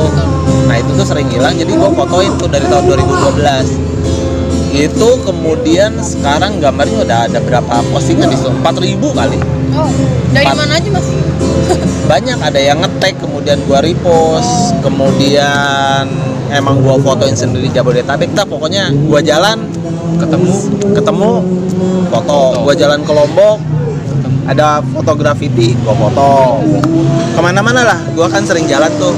[0.66, 3.90] Nah itu tuh sering hilang jadi gua fotoin tuh dari tahun 2012
[4.70, 8.54] itu kemudian sekarang gambarnya udah ada berapa postingan di situ?
[8.62, 9.38] 4000 kali.
[9.74, 9.90] Oh
[10.30, 10.58] dari Empat.
[10.62, 11.08] mana aja mas?
[12.12, 16.06] Banyak ada yang ngetek kemudian gua repost kemudian
[16.54, 18.30] emang gua fotoin sendiri Jabodetabek.
[18.38, 19.66] Dah pokoknya gua jalan
[20.22, 20.54] ketemu
[20.94, 21.32] ketemu
[22.14, 22.42] foto.
[22.62, 23.79] Gua jalan ke Lombok
[24.50, 26.30] ada foto graffiti gua foto
[27.38, 29.14] ke mana-mana lah gua kan sering jalan tuh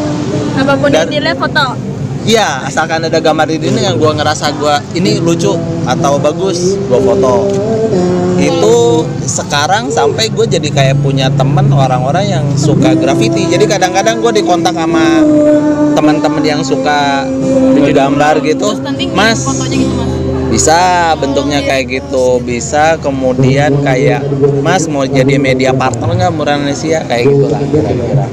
[0.60, 4.54] apa pun Dan- yang dilihat foto Iya, asalkan ada gambar di sini yang gua ngerasa
[4.62, 5.58] gua ini lucu
[5.90, 7.50] atau bagus, gua foto.
[8.38, 13.50] Itu sekarang sampai gue jadi kayak punya temen orang-orang yang suka graffiti.
[13.50, 15.22] Jadi kadang-kadang gue dikontak sama
[15.94, 17.26] teman-teman yang suka
[17.78, 18.82] gambar gitu.
[19.14, 20.21] Mas, gitu mas
[20.52, 24.20] bisa bentuknya kayak gitu, bisa kemudian kayak
[24.60, 28.26] Mas mau jadi media partner nggak Muranesia kayak gitulah kira-kira.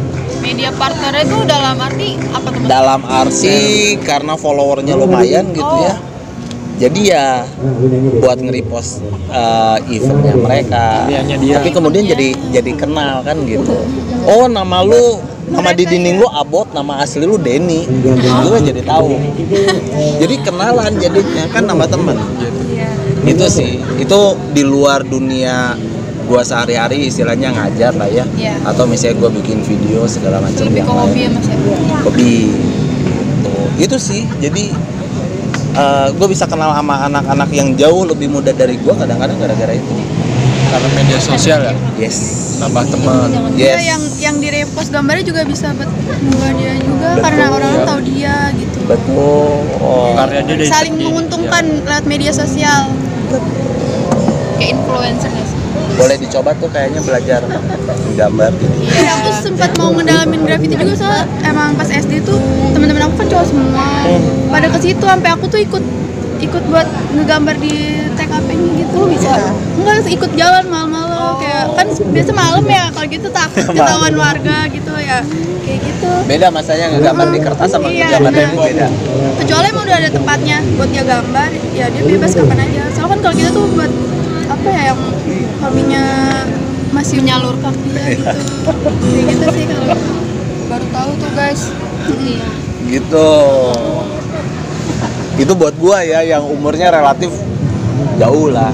[0.43, 3.59] media partnernya itu dalam arti apa tuh mas dalam arti
[4.03, 5.95] karena followernya lumayan gitu ya
[6.79, 7.27] jadi ya
[8.23, 9.03] buat nge-repost
[9.35, 11.11] uh, eventnya mereka.
[11.11, 11.59] Dia.
[11.59, 13.75] tapi kemudian jadi jadi kenal kan gitu.
[14.31, 15.19] Oh nama lu
[15.51, 17.85] nama di dinding lu Abot nama asli lu Denny.
[18.47, 19.19] Gue jadi tahu.
[20.23, 22.17] Jadi kenalan jadinya kan nama temen
[23.29, 23.71] itu sih.
[23.99, 25.75] Itu di luar dunia
[26.29, 28.25] gua sehari-hari istilahnya ngajar lah ya.
[28.37, 28.61] Iya.
[28.69, 31.57] atau misalnya gua bikin video segala macam yang ke hobi ya mas ya?
[32.05, 32.37] Hobi.
[33.43, 34.23] Tuh itu sih.
[34.39, 34.71] Jadi
[36.15, 39.93] gue bisa kenal sama anak-anak yang jauh lebih muda dari gue kadang-kadang gara-gara itu.
[40.69, 41.75] Karena media sosial ya?
[41.97, 42.17] Yes.
[42.61, 43.29] Nambah teman.
[43.57, 43.81] Yes.
[43.81, 48.53] Ya, yang yang di repost gambarnya juga bisa buat dia juga karena orang tahu dia
[48.53, 48.79] gitu.
[48.85, 49.65] betul.
[49.81, 50.13] Oh.
[50.19, 52.91] karya dia Saling menguntungkan lewat media sosial.
[54.59, 55.58] kayak influencer sih
[55.99, 57.41] boleh dicoba tuh kayaknya belajar
[58.15, 62.39] gambar gitu Ya, aku sempat mau ngedalamin graffiti juga soal emang pas SD tuh
[62.71, 63.87] teman-teman aku kan cowok semua.
[64.49, 65.83] Pada ke situ sampai aku tuh ikut
[66.39, 67.75] ikut buat ngegambar di
[68.15, 69.35] TKP-nya gitu bisa.
[69.75, 74.93] Enggak ikut jalan malam-malam kayak kan biasa malam ya kalau gitu takut ketahuan warga gitu
[74.99, 75.19] ya.
[75.69, 76.11] Kayak gitu.
[76.25, 78.53] beda masanya ngegambar di kertas sama Iya, ngegambar di nah.
[78.57, 78.87] beda
[79.37, 83.19] kecuali emang udah ada tempatnya buat dia gambar ya dia bebas kapan aja soalnya kan
[83.21, 83.91] kalau kita tuh buat
[84.49, 85.01] apa ya yang
[85.59, 86.05] hobinya
[86.95, 88.17] masih menyalurkan iya.
[88.17, 88.41] gitu.
[89.13, 89.87] Kayak gitu sih kalau
[90.69, 91.63] baru tahu tuh guys.
[92.09, 92.49] Iya.
[92.89, 93.31] Gitu.
[95.39, 97.31] Itu buat gua ya yang umurnya relatif
[98.19, 98.73] jauh lah.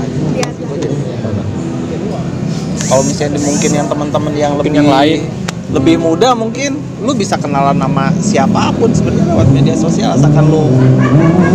[2.84, 5.43] Kalau misalnya mungkin yang teman-teman yang lebih yang lain.
[5.72, 10.68] Lebih muda mungkin lu bisa kenalan nama siapa pun sebenarnya lewat media sosial asalkan lu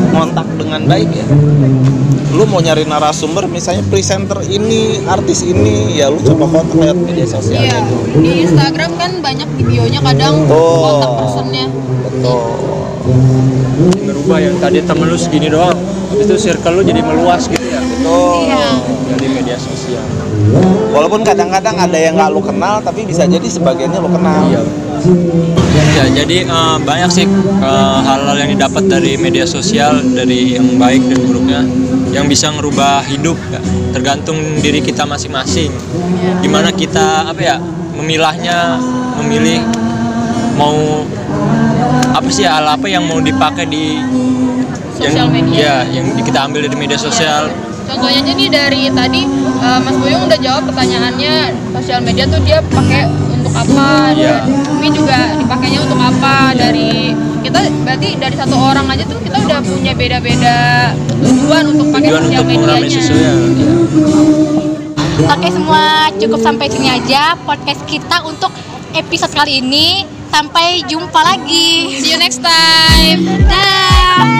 [0.10, 1.26] kontak dengan baik ya.
[2.30, 7.26] Lu mau nyari narasumber misalnya presenter ini artis ini ya lu coba kontak lewat media
[7.26, 7.62] sosial.
[7.62, 7.80] Iya
[8.18, 10.82] di Instagram kan banyak videonya kadang Oh.
[10.86, 11.66] kontak personnya.
[12.06, 12.42] Betul.
[14.10, 15.78] Berubah yang tadi temen lu segini doang
[16.10, 17.82] habis itu circle lu jadi meluas gitu ya.
[17.82, 18.50] Betul.
[18.50, 18.79] Dari
[19.50, 20.06] media sosial
[20.94, 24.46] Walaupun kadang-kadang ada yang nggak lu kenal, tapi bisa jadi sebagiannya lu kenal.
[24.46, 24.62] Iya.
[25.90, 31.02] Ya, jadi eh, banyak sih eh, hal-hal yang didapat dari media sosial, dari yang baik
[31.10, 31.62] dan buruknya,
[32.14, 33.62] yang bisa ngerubah hidup, ya.
[33.94, 35.74] tergantung diri kita masing-masing.
[36.46, 37.58] Gimana kita apa ya
[37.98, 38.78] memilahnya,
[39.22, 39.66] memilih
[40.58, 41.06] mau
[42.14, 43.98] apa sih hal apa yang mau dipakai di
[45.00, 45.56] Sosial yang, media.
[45.56, 47.48] Ya, yang kita ambil dari media sosial.
[47.90, 49.22] Contohnya aja nih dari tadi
[49.60, 51.34] eh, Mas Buyung udah jawab pertanyaannya
[51.74, 54.46] sosial media tuh dia pakai untuk apa Iya.
[54.46, 59.38] dan Umi juga dipakainya untuk apa dari kita berarti dari satu orang aja tuh kita
[59.40, 60.60] udah punya beda-beda
[61.18, 63.02] tujuan untuk pakai Tujuan sosial medianya.
[63.10, 63.34] ya.
[65.26, 65.84] pakai semua
[66.16, 68.52] cukup sampai sini aja podcast kita untuk
[68.94, 70.06] episode kali ini.
[70.30, 71.98] Sampai jumpa lagi.
[71.98, 73.26] See you next time.
[73.50, 74.39] Dah.